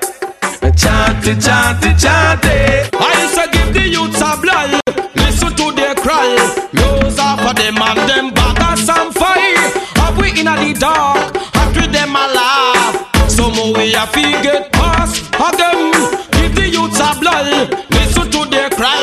chant 0.76 1.26
it. 1.26 1.26
Chant 1.26 1.28
it, 1.28 1.42
chant 1.42 1.86
it, 1.86 1.98
chant 1.98 2.46
it. 2.46 2.96
I 2.96 3.28
say 3.34 3.48
give 3.52 3.74
the 3.74 3.88
youths 3.88 4.22
a 4.22 4.38
blood. 4.42 4.82
Listen 5.16 5.56
to 5.56 5.72
their 5.76 5.96
cry. 5.96 6.36
Lose 6.74 7.20
off 7.20 7.42
of 7.42 7.56
them 7.56 7.78
and 7.82 8.10
them 8.10 8.34
baggers 8.34 8.90
and 8.90 9.14
fire. 9.14 9.72
Have 10.00 10.18
we 10.18 10.30
in 10.40 10.46
the 10.46 10.76
dark? 10.80 11.36
After 11.56 11.88
them 11.88 12.16
a 12.16 12.26
laugh. 12.38 13.30
Some 13.30 13.74
way 13.74 13.94
a 13.94 14.06
fi 14.08 14.42
get 14.42 14.72
past 14.72 15.24
again. 15.36 15.92
Give 16.32 16.56
the 16.56 16.70
youths 16.70 17.00
a 17.00 17.20
blood. 17.20 17.72
Listen 17.92 18.32
to 18.32 18.46
their 18.50 18.70
cry. 18.70 19.02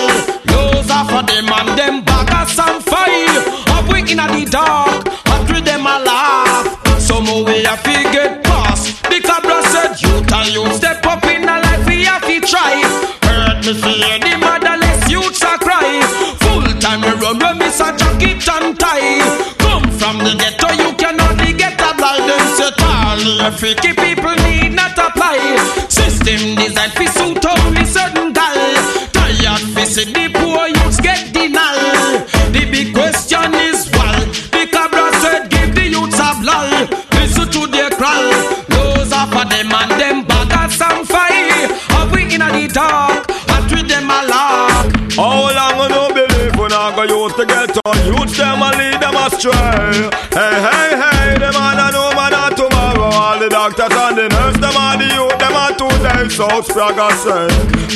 Lose 0.53 0.91
off 0.91 1.13
of 1.13 1.27
them 1.27 1.49
and 1.49 1.79
them 1.79 2.05
baggers 2.05 2.59
and 2.59 2.83
fire. 2.85 3.41
Have 3.73 3.89
we 3.89 4.01
in 4.01 4.19
the 4.19 4.49
dark? 4.51 5.07
After 5.27 5.61
them 5.61 5.87
a 5.87 5.99
laugh. 6.05 7.01
Some 7.01 7.45
way 7.45 7.65
a 7.65 7.77
fi 7.77 8.03
get 8.13 8.45
past. 8.45 9.03
The 9.05 9.21
cabra 9.21 9.63
said 9.73 10.01
youth 10.01 10.33
and 10.33 10.49
youth 10.55 10.77
step 10.77 11.05
up 11.07 11.25
in 11.25 11.49
a 11.49 11.62
Fear 13.81 14.19
the 14.19 14.37
motherless 14.39 15.11
youths 15.11 15.43
a 15.43 15.57
cry. 15.57 16.01
Full 16.45 16.69
time 16.81 17.01
we 17.01 17.09
run 17.23 17.39
when 17.39 17.59
miss 17.59 17.81
a 17.81 17.97
jacket 17.97 18.47
and 18.49 18.79
tie. 18.79 19.21
Come 19.59 19.89
from 19.99 20.19
the 20.19 20.37
ghetto 20.37 20.69
you 20.77 20.93
can 20.97 21.19
only 21.21 21.55
get 21.55 21.81
a 21.81 21.91
and 21.97 22.49
say 22.57 22.71
all 22.85 23.51
freaky 23.53 23.93
people 23.95 24.35
need 24.45 24.75
not 24.75 24.99
apply. 24.99 25.39
System 25.89 26.55
designed 26.57 26.93
fi 26.93 27.07
suit 27.07 27.45
only 27.47 27.85
certain 27.87 28.33
gal. 28.33 28.61
Tired 29.13 29.65
fi 29.75 29.85
see 29.85 30.05
the 30.05 30.29
poor 30.35 30.52
get 47.73 47.81
on 47.85 47.97
Youth 48.07 48.37
them 48.37 48.63
and 48.63 48.77
lead 48.79 49.01
them 49.01 49.17
astray 49.17 50.11
Hey, 50.33 50.61
hey, 50.61 50.91
hey, 51.03 51.12
today 56.33 56.43
So 56.49 56.63
Spragga 56.63 57.11
say 57.21 57.49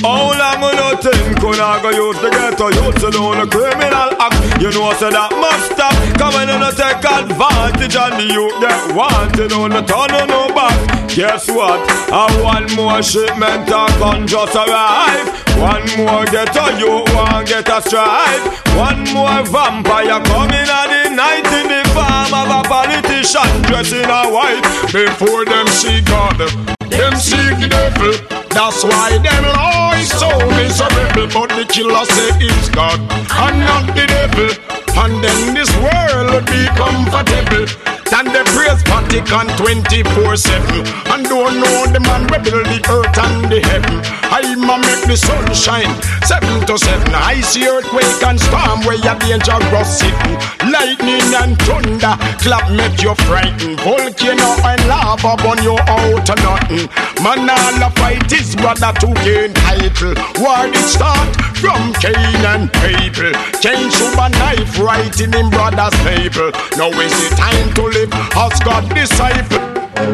How 0.02 0.28
long 0.28 0.60
I 0.60 0.72
no 0.76 0.96
think 1.00 1.42
when 1.42 1.60
I 1.60 1.80
go 1.82 1.90
use 1.90 2.18
to 2.20 2.30
get 2.30 2.60
on 2.60 2.72
Youth 2.72 2.96
to 3.00 3.10
do 3.10 3.22
the 3.34 3.46
criminal 3.48 4.10
act. 4.20 4.60
You 4.60 4.70
know 4.72 4.92
say 4.94 5.10
that 5.10 5.32
must 5.32 5.72
stop. 5.72 5.94
Come 6.18 6.34
on 6.34 6.48
and 6.48 6.76
take 6.76 7.04
advantage 7.04 7.96
And 7.96 8.14
the 8.20 8.26
youth 8.32 8.56
get 8.60 8.94
wanted 8.94 9.52
on 9.52 9.70
the 9.70 9.82
turn 9.82 10.12
on 10.12 10.28
no 10.28 10.48
back. 10.54 10.76
Guess 11.14 11.48
what? 11.48 11.80
I 12.12 12.28
one 12.42 12.68
more 12.76 13.02
shipment 13.02 13.70
of 13.72 13.88
gun 13.98 14.26
just 14.26 14.54
arrive 14.54 15.26
One 15.56 15.86
more 15.96 16.24
get 16.26 16.52
a 16.52 16.76
you 16.76 17.04
one 17.16 17.44
get 17.44 17.68
a 17.68 17.80
strike. 17.80 18.44
One 18.76 19.00
more 19.16 19.40
vampire 19.48 20.20
coming 20.28 20.68
at 20.68 20.88
the 20.92 21.10
night 21.14 21.46
In 21.56 21.68
the 21.72 21.82
form 21.96 22.32
of 22.36 22.48
a 22.52 22.68
politician 22.68 23.48
dressed 23.64 23.94
in 23.94 24.10
a 24.10 24.28
white. 24.28 24.60
Before 24.92 25.44
them 25.44 25.66
see 25.68 26.02
God 26.02 26.36
them 26.36 26.75
seek 27.18 27.58
the 27.60 27.68
devil. 27.68 28.12
That's 28.50 28.84
why 28.84 29.18
them 29.18 29.44
lies 29.44 30.10
so 30.10 30.30
miserable. 30.56 31.28
But 31.32 31.48
the 31.56 31.66
killer 31.68 32.04
say 32.04 32.30
it's 32.40 32.68
God 32.70 33.00
And 33.30 33.60
not 33.60 33.86
the 33.94 34.06
devil. 34.06 34.50
And 34.96 35.22
then 35.22 35.54
this 35.54 35.70
world 35.76 36.32
would 36.32 36.46
be 36.46 36.66
comfortable 36.76 37.95
Than 38.10 38.26
the 38.30 38.42
praise 38.54 38.82
Vatican 38.86 39.48
24-7 39.58 41.12
And 41.12 41.24
don't 41.24 41.58
know 41.58 41.86
the 41.90 42.00
man 42.00 42.22
we 42.30 42.38
build 42.38 42.66
the 42.66 42.80
earth 42.88 43.18
and 43.18 43.50
the 43.50 43.60
heaven. 43.60 43.98
I'ma 44.30 44.78
make 44.78 45.06
the 45.06 45.16
sun 45.16 45.46
shine. 45.54 45.90
7 46.22 46.66
to 46.66 46.78
7 46.78 47.14
I 47.14 47.40
see 47.40 47.66
earthquake 47.66 48.22
and 48.22 48.38
storm 48.40 48.86
Where 48.86 48.96
you're 48.96 49.18
dangerous 49.18 49.98
sitting. 49.98 50.36
Lightning 50.70 51.34
and 51.34 51.58
thunder 51.62 52.14
Clap 52.42 52.70
make 52.70 53.02
you 53.02 53.14
frightened. 53.26 53.80
Volcano 53.80 54.54
and 54.62 54.82
lava 54.86 55.34
burn 55.42 55.62
you 55.62 55.76
out 55.90 56.22
to 56.26 56.34
nothing. 56.46 56.86
Man 57.22 57.50
all 57.50 57.82
a 57.82 57.90
fight 57.98 58.32
is 58.32 58.54
brother 58.54 58.92
to 59.00 59.08
gain 59.26 59.52
title. 59.52 60.14
War 60.38 60.66
it 60.70 60.86
start 60.86 61.34
from 61.58 61.92
Cain 61.94 62.42
and 62.54 62.70
Abel. 62.86 63.32
Cain 63.58 63.90
shoot 63.90 64.14
a 64.14 64.28
knife 64.28 64.78
right 64.78 65.20
in 65.20 65.32
him 65.32 65.50
brother's 65.50 65.96
table. 66.06 66.50
Now 66.76 66.90
is 67.00 67.14
the 67.18 67.34
time 67.36 67.74
to 67.74 67.95
live 67.96 68.12
as 68.12 68.60
God 68.60 68.88
disciple. 68.94 69.58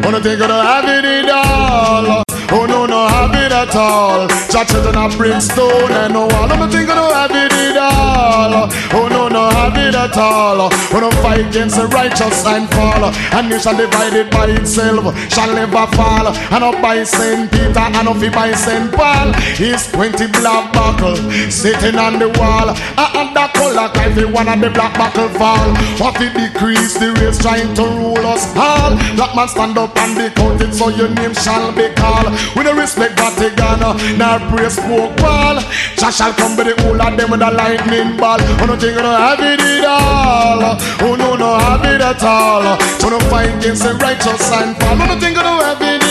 Wanna 0.03 0.21
think 0.21 0.41
of 0.41 0.49
have 0.49 0.85
it 0.87 1.29
all 1.29 2.42
Oh 2.51 2.65
no, 2.65 2.85
no 2.85 3.07
have 3.07 3.33
it 3.33 3.51
at 3.51 3.75
all. 3.75 4.27
Jah 4.51 4.65
children 4.65 4.95
of 4.95 5.17
brimstone 5.17 5.91
and 5.91 6.13
no 6.13 6.27
wall 6.27 6.47
Wanna 6.49 6.69
think 6.69 6.89
of 6.89 6.95
the 6.95 7.07
have 7.15 7.31
it 7.31 7.53
at 7.53 7.77
all. 7.77 8.69
Oh 8.93 9.07
no, 9.07 9.27
no 9.27 9.49
have 9.49 9.77
it 9.77 9.95
at 9.95 10.17
all. 10.17 10.69
Wanna 10.91 11.11
fight 11.21 11.47
against 11.47 11.77
the 11.77 11.87
righteous 11.87 12.45
and 12.45 12.69
fall 12.69 13.05
And 13.33 13.49
you 13.49 13.59
shall 13.59 13.75
divide 13.75 14.13
it 14.13 14.29
by 14.31 14.47
itself 14.47 15.15
Shall 15.31 15.53
never 15.53 15.87
fall. 15.95 16.27
And 16.27 16.63
up 16.63 16.81
by 16.81 17.03
Saint 17.03 17.51
Peter 17.51 17.79
and 17.79 18.07
up 18.07 18.21
by 18.33 18.51
Saint 18.53 18.91
Paul. 18.93 19.33
Is 19.59 19.87
20 19.91 20.27
black 20.39 20.73
buckle 20.73 21.15
Sitting 21.49 21.97
on 21.97 22.19
the 22.19 22.29
wall. 22.37 22.69
And 22.69 23.35
that 23.35 23.53
color 23.55 23.89
every 24.03 24.25
one 24.25 24.47
of 24.49 24.59
the 24.59 24.69
black 24.69 24.97
buckle 24.97 25.29
fall. 25.39 25.73
What 25.97 26.19
it 26.21 26.33
decrease 26.33 26.97
the 26.99 27.13
race 27.21 27.39
trying 27.39 27.73
to 27.75 27.83
rule 27.83 28.25
us 28.27 28.45
all. 28.57 28.95
Black 29.15 29.35
man 29.35 29.47
stand 29.47 29.77
up 29.77 29.95
and 29.97 30.17
be 30.17 30.29
counted 30.35 30.73
so 30.73 30.89
your 30.89 31.09
name 31.09 31.33
shall 31.33 31.71
be 31.71 31.89
called 31.95 32.32
We 32.55 32.63
don't 32.63 32.77
respect 32.77 33.19
Vatican 33.19 33.79
nor 34.17 34.39
praise 34.49 34.79
Pope 34.79 35.17
Paul 35.17 35.59
Jah 35.97 36.11
shall 36.11 36.33
come 36.33 36.55
with 36.57 36.67
the 36.67 36.81
whole 36.83 37.01
of 37.01 37.17
them 37.17 37.31
with 37.31 37.41
a 37.41 37.51
lightning 37.51 38.17
ball. 38.17 38.37
Oh 38.61 38.65
no 38.65 38.75
think 38.75 38.95
you 38.95 39.01
don't 39.01 39.19
have 39.19 39.39
it 39.39 39.59
at 39.59 39.85
all? 39.85 40.77
Oh 41.01 41.15
no 41.15 41.35
no 41.35 41.57
have 41.57 41.85
it 41.85 42.01
at 42.01 42.23
all? 42.23 42.63
No 43.13 43.19
fight 43.29 43.53
against 43.57 43.83
the 43.83 43.93
righteous 43.95 44.51
and 44.51 44.75
fall 44.77 45.01
Oh 45.01 45.05
no 45.05 45.19
think 45.19 45.37
you 45.37 45.43
don't 45.43 45.61
have 45.63 45.81
it 45.81 46.02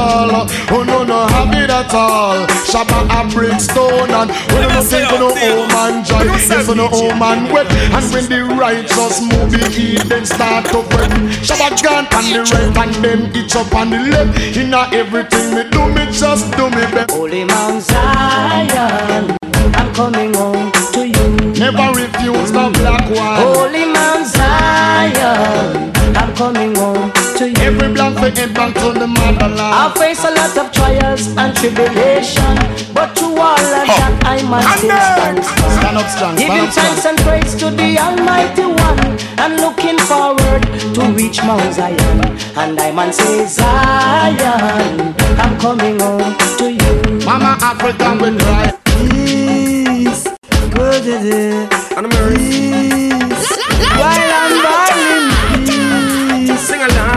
all. 0.00 0.48
Oh 0.72 0.82
no 0.82 1.04
no 1.04 1.26
have 1.28 1.52
it 1.52 1.70
at 1.70 1.92
all. 1.92 2.46
Shabba 2.70 3.04
and 3.18 3.28
brimstone 3.32 4.10
and 4.10 4.30
when 4.52 4.64
you 4.72 4.82
think 4.82 5.10
you 5.12 5.18
know 5.18 5.32
oh 5.34 5.60
man 5.68 6.04
joy 6.04 6.24
Yes 6.24 6.68
you 6.68 6.74
know 6.74 6.88
oh 6.92 7.12
man 7.16 7.52
wet. 7.52 7.66
And 7.92 8.04
when 8.12 8.26
the 8.32 8.40
righteous 8.56 9.20
move 9.28 9.50
the 9.52 9.68
heathen 9.68 10.24
start 10.24 10.64
to 10.72 10.82
fret 10.90 11.10
Shabba 11.44 11.68
gone 11.84 12.06
on 12.16 12.24
the 12.32 12.40
right 12.48 12.76
and 12.82 12.94
them 13.04 13.20
each 13.36 13.54
up 13.56 13.72
on 13.74 13.90
the 13.90 13.98
left. 13.98 14.56
In 14.56 14.72
a 14.72 14.88
everything 14.92 15.54
me 15.54 15.62
do 15.70 15.82
me 15.92 16.04
just 16.10 16.46
do 16.56 16.70
me 16.70 16.84
best. 16.94 17.10
Holy 17.10 17.44
Mount 17.44 17.82
Zion 17.82 19.36
I'm 19.74 19.94
coming 19.94 20.32
home 20.34 20.72
to 20.94 21.06
you. 21.06 21.28
Never 21.60 21.88
refuse 21.92 22.50
the 22.52 22.70
black 22.78 23.04
one. 23.10 23.36
Holy 23.44 23.84
Mount 23.86 24.26
Zion 24.26 25.92
I'm 26.16 26.34
coming 26.34 26.74
home 26.74 27.19
to 27.40 27.48
you. 27.48 27.56
Every 27.64 27.88
black 27.94 28.12
for 28.20 28.28
head 28.38 28.52
back 28.52 28.74
to 28.74 28.92
the 28.92 29.06
motherland 29.06 29.72
I 29.72 29.88
face 29.96 30.22
a 30.24 30.30
lot 30.30 30.52
of 30.60 30.68
trials 30.72 31.24
and 31.40 31.56
tribulation 31.56 32.52
But 32.92 33.16
to 33.16 33.24
all 33.32 33.56
of 33.56 33.86
that 33.88 34.12
I 34.28 34.44
must 34.44 34.68
still 34.76 34.92
stand 34.92 35.40
strong 35.40 35.72
Stand 35.80 35.96
up 35.96 36.08
strong, 36.12 36.34
Giving 36.36 36.68
thanks 36.68 37.06
and 37.08 37.16
praise 37.24 37.54
to 37.56 37.70
the 37.72 37.96
Almighty 37.96 38.68
One 38.68 39.16
And 39.40 39.56
looking 39.56 39.96
forward 40.04 40.62
to 40.92 41.02
reach 41.16 41.40
Mount 41.42 41.72
Zion. 41.72 42.20
And 42.60 42.78
I 42.78 42.92
man 42.92 43.12
say 43.12 43.46
Zion. 43.46 45.14
I'm 45.40 45.58
coming 45.58 45.98
home 45.98 46.36
to 46.60 46.66
you. 46.68 47.24
Mama 47.24 47.56
Africa 47.62 48.18
will 48.20 48.36
cry 48.36 48.68
Peace. 48.84 50.28
Good 50.76 51.04
day 51.24 51.68
And 51.96 52.06
Peace 52.36 53.56
While 53.96 54.28
I'm 54.28 54.48
peace 54.48 54.49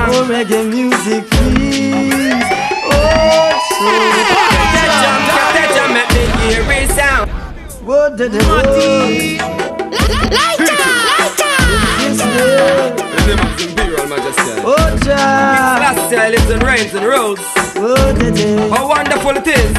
Sing 0.04 0.14
Oh 0.16 0.26
reggae 0.28 0.70
music 0.70 1.30
please 1.30 2.44
Oh 2.92 3.52
so 3.70 3.86
That 4.76 4.90
jump, 5.02 5.24
that 5.56 5.70
jump, 5.76 5.92
make 5.96 6.12
me 6.16 6.24
hear 6.54 6.64
it 6.84 6.90
sound. 6.92 7.32
What 7.86 8.18
did 8.18 8.34
it 8.34 8.44
Majesty. 14.10 14.52
Oh 14.66 15.00
Jah 15.04 15.80
Last 15.80 16.12
year 16.12 16.30
lives 16.30 16.50
and 16.52 16.64
reigns 16.64 16.94
and 16.94 17.06
rules. 17.06 17.40
What 17.76 18.20
did 18.20 18.38
it 18.38 18.72
How 18.72 18.88
wonderful 18.90 19.38
it 19.38 19.48
is. 19.48 19.74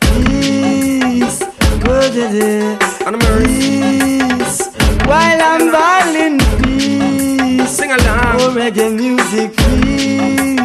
Peace 0.00 1.40
What 1.86 2.12
did 2.12 2.34
it 2.34 2.82
And 3.06 3.20
Peace 3.20 3.38
Peace 3.46 4.76
While 5.06 5.40
I'm 5.42 5.70
balling 5.70 6.49
Sing 7.70 7.92
along 7.92 8.40
Oh 8.40 8.52
reggae 8.52 8.92
music 8.92 9.56
please 9.56 10.58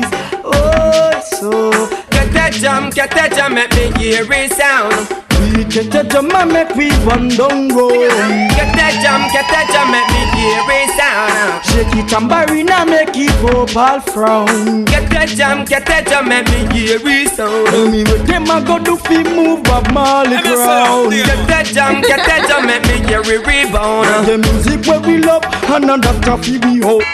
Oh 0.43 1.21
so 1.21 1.69
Get 2.09 2.33
that 2.33 2.51
jump, 2.53 2.95
get 2.95 3.11
that 3.11 3.31
jump, 3.35 3.53
make 3.53 3.71
me 3.75 3.91
hear 4.01 4.25
it 4.33 4.51
sound. 4.51 5.24
We 5.55 5.63
get 5.63 5.95
a 5.95 6.03
jam 6.03 6.29
and 6.35 6.51
make 6.51 6.75
we 6.75 6.89
run 7.07 7.29
down 7.29 7.69
road. 7.69 7.95
Get 7.95 8.75
that 8.75 8.99
jam, 8.99 9.23
get 9.31 9.47
that 9.47 9.71
jam, 9.71 9.87
make 9.87 10.09
me 10.11 10.21
hear 10.35 10.67
it 10.67 10.91
sound. 10.99 11.63
Shake 11.63 11.95
it 11.95 12.09
tambourine 12.09 12.69
and 12.69 12.89
make 12.89 13.15
it 13.15 13.31
go 13.39 13.63
all 13.79 13.99
frown. 14.01 14.83
Get 14.83 15.09
that 15.11 15.29
jam, 15.29 15.63
get 15.63 15.85
that 15.85 16.07
jam, 16.07 16.27
make 16.27 16.45
me 16.51 16.67
hear 16.75 16.99
it 16.99 17.29
sound. 17.31 17.67
Tell 17.67 17.87
me 17.89 18.03
what 18.03 18.27
them 18.27 18.51
a 18.51 18.59
go 18.67 18.79
do 18.79 18.97
fi 18.97 19.23
move 19.23 19.63
Bob 19.63 19.89
Marley 19.93 20.41
ground. 20.43 21.11
Get 21.11 21.47
that 21.47 21.65
jam, 21.71 22.01
get 22.01 22.19
that 22.27 22.47
jam, 22.51 22.67
make 22.67 22.83
me 22.91 23.07
hear 23.07 23.23
it 23.23 23.47
rebound. 23.47 24.27
The 24.27 24.37
music 24.37 24.85
where 24.85 24.99
we 24.99 25.19
love 25.23 25.45
and 25.71 25.89
a 25.89 25.97
doctor 25.97 26.35
fi 26.35 26.59
we 26.67 26.83
hope. 26.83 27.07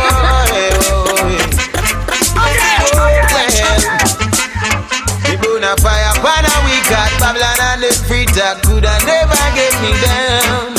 me 9.81 9.91
down. 10.01 10.77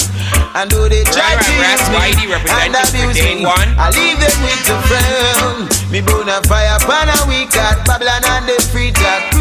And 0.55 0.71
though 0.71 0.89
they 0.89 1.03
try 1.05 1.35
to 1.35 1.53
use 1.53 1.87
me 1.91 2.33
and 2.37 2.75
abuse 2.77 3.19
me, 3.19 3.45
I 3.47 3.91
leave 3.91 4.21
them 4.21 4.37
with 4.45 4.63
the 4.69 4.77
frown. 4.87 5.69
Me 5.91 6.01
burn 6.01 6.29
a 6.29 6.41
fire 6.47 6.77
upon 6.77 7.09
a 7.09 7.19
week 7.27 7.57
at 7.57 7.85
Babylon 7.87 8.23
and 8.25 8.47
the 8.49 8.61
free 8.71 8.93
talk 8.93 9.32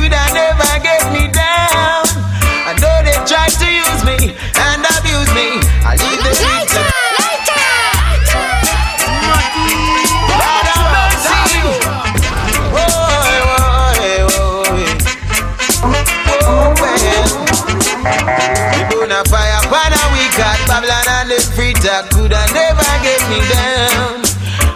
me 23.31 23.39
down. 23.47 24.19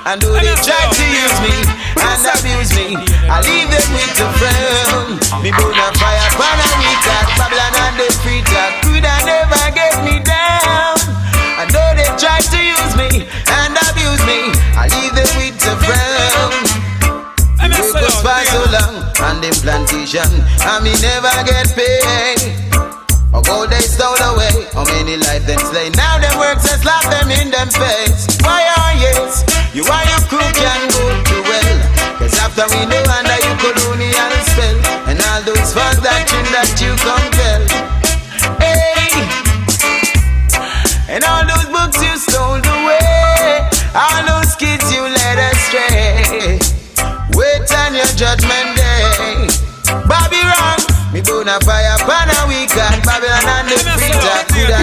And 0.08 0.22
though 0.22 0.40
they 0.40 0.56
try 0.64 0.80
to 0.88 1.06
use 1.12 1.38
me 1.44 1.56
and 2.00 2.24
abuse 2.24 2.72
me, 2.72 2.96
I 3.28 3.44
leave 3.44 3.68
them 3.68 3.88
with 3.92 4.14
the 4.16 4.28
frown. 4.40 5.20
Me 5.44 5.52
burn 5.52 5.76
a 5.76 5.88
fire 6.00 6.24
upon 6.32 6.56
a 6.64 6.70
week 6.80 7.04
at 7.12 7.28
Babylon 7.36 7.74
and 7.76 7.96
the 8.00 8.08
free 8.24 8.42
talk 8.48 8.72
could 8.88 9.04
have 9.04 9.26
never 9.28 9.64
get 9.76 10.00
me 10.08 10.24
down. 10.24 10.96
And 11.60 11.68
though 11.68 11.94
they 12.00 12.08
try 12.16 12.40
to 12.40 12.60
use 12.64 12.94
me 12.96 13.28
and 13.28 13.76
abuse 13.92 14.24
me, 14.24 14.56
I 14.80 14.88
leave 14.88 15.12
them 15.12 15.32
with 15.36 15.58
the 15.60 15.76
frown. 15.84 16.54
Work 17.60 18.08
was 18.08 18.24
by 18.24 18.44
so 18.46 18.64
long 18.72 19.04
on 19.20 19.42
them 19.42 19.56
plantation, 19.64 20.32
and 20.64 20.84
me 20.84 20.94
never 21.02 21.34
get 21.44 21.68
paid. 21.76 22.65
Oh, 23.36 23.40
or 23.40 23.44
gold 23.44 23.70
they 23.70 23.84
stole 23.84 24.16
away, 24.32 24.48
how 24.72 24.86
many 24.86 25.18
life 25.18 25.44
them 25.46 25.60
slay? 25.60 25.90
Now 25.92 26.16
them 26.24 26.40
works 26.40 26.72
and 26.72 26.80
slap 26.80 27.04
them 27.12 27.28
in 27.36 27.52
them 27.52 27.68
face. 27.68 28.32
Why 28.40 28.64
are 28.64 28.96
yes, 28.96 29.44
you 29.76 29.84
are 29.84 30.06
your 30.08 30.24
crew 30.32 30.50
can 30.56 30.88
go 30.88 31.04
to 31.04 31.38
well. 31.44 31.76
Cause 32.16 32.40
after 32.40 32.64
we 32.72 32.88
know 32.88 33.04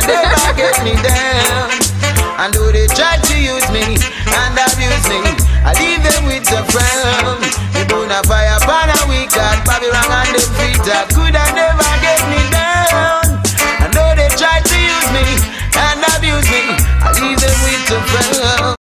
never 0.06 0.54
get 0.56 0.84
me 0.84 0.94
down. 1.02 1.61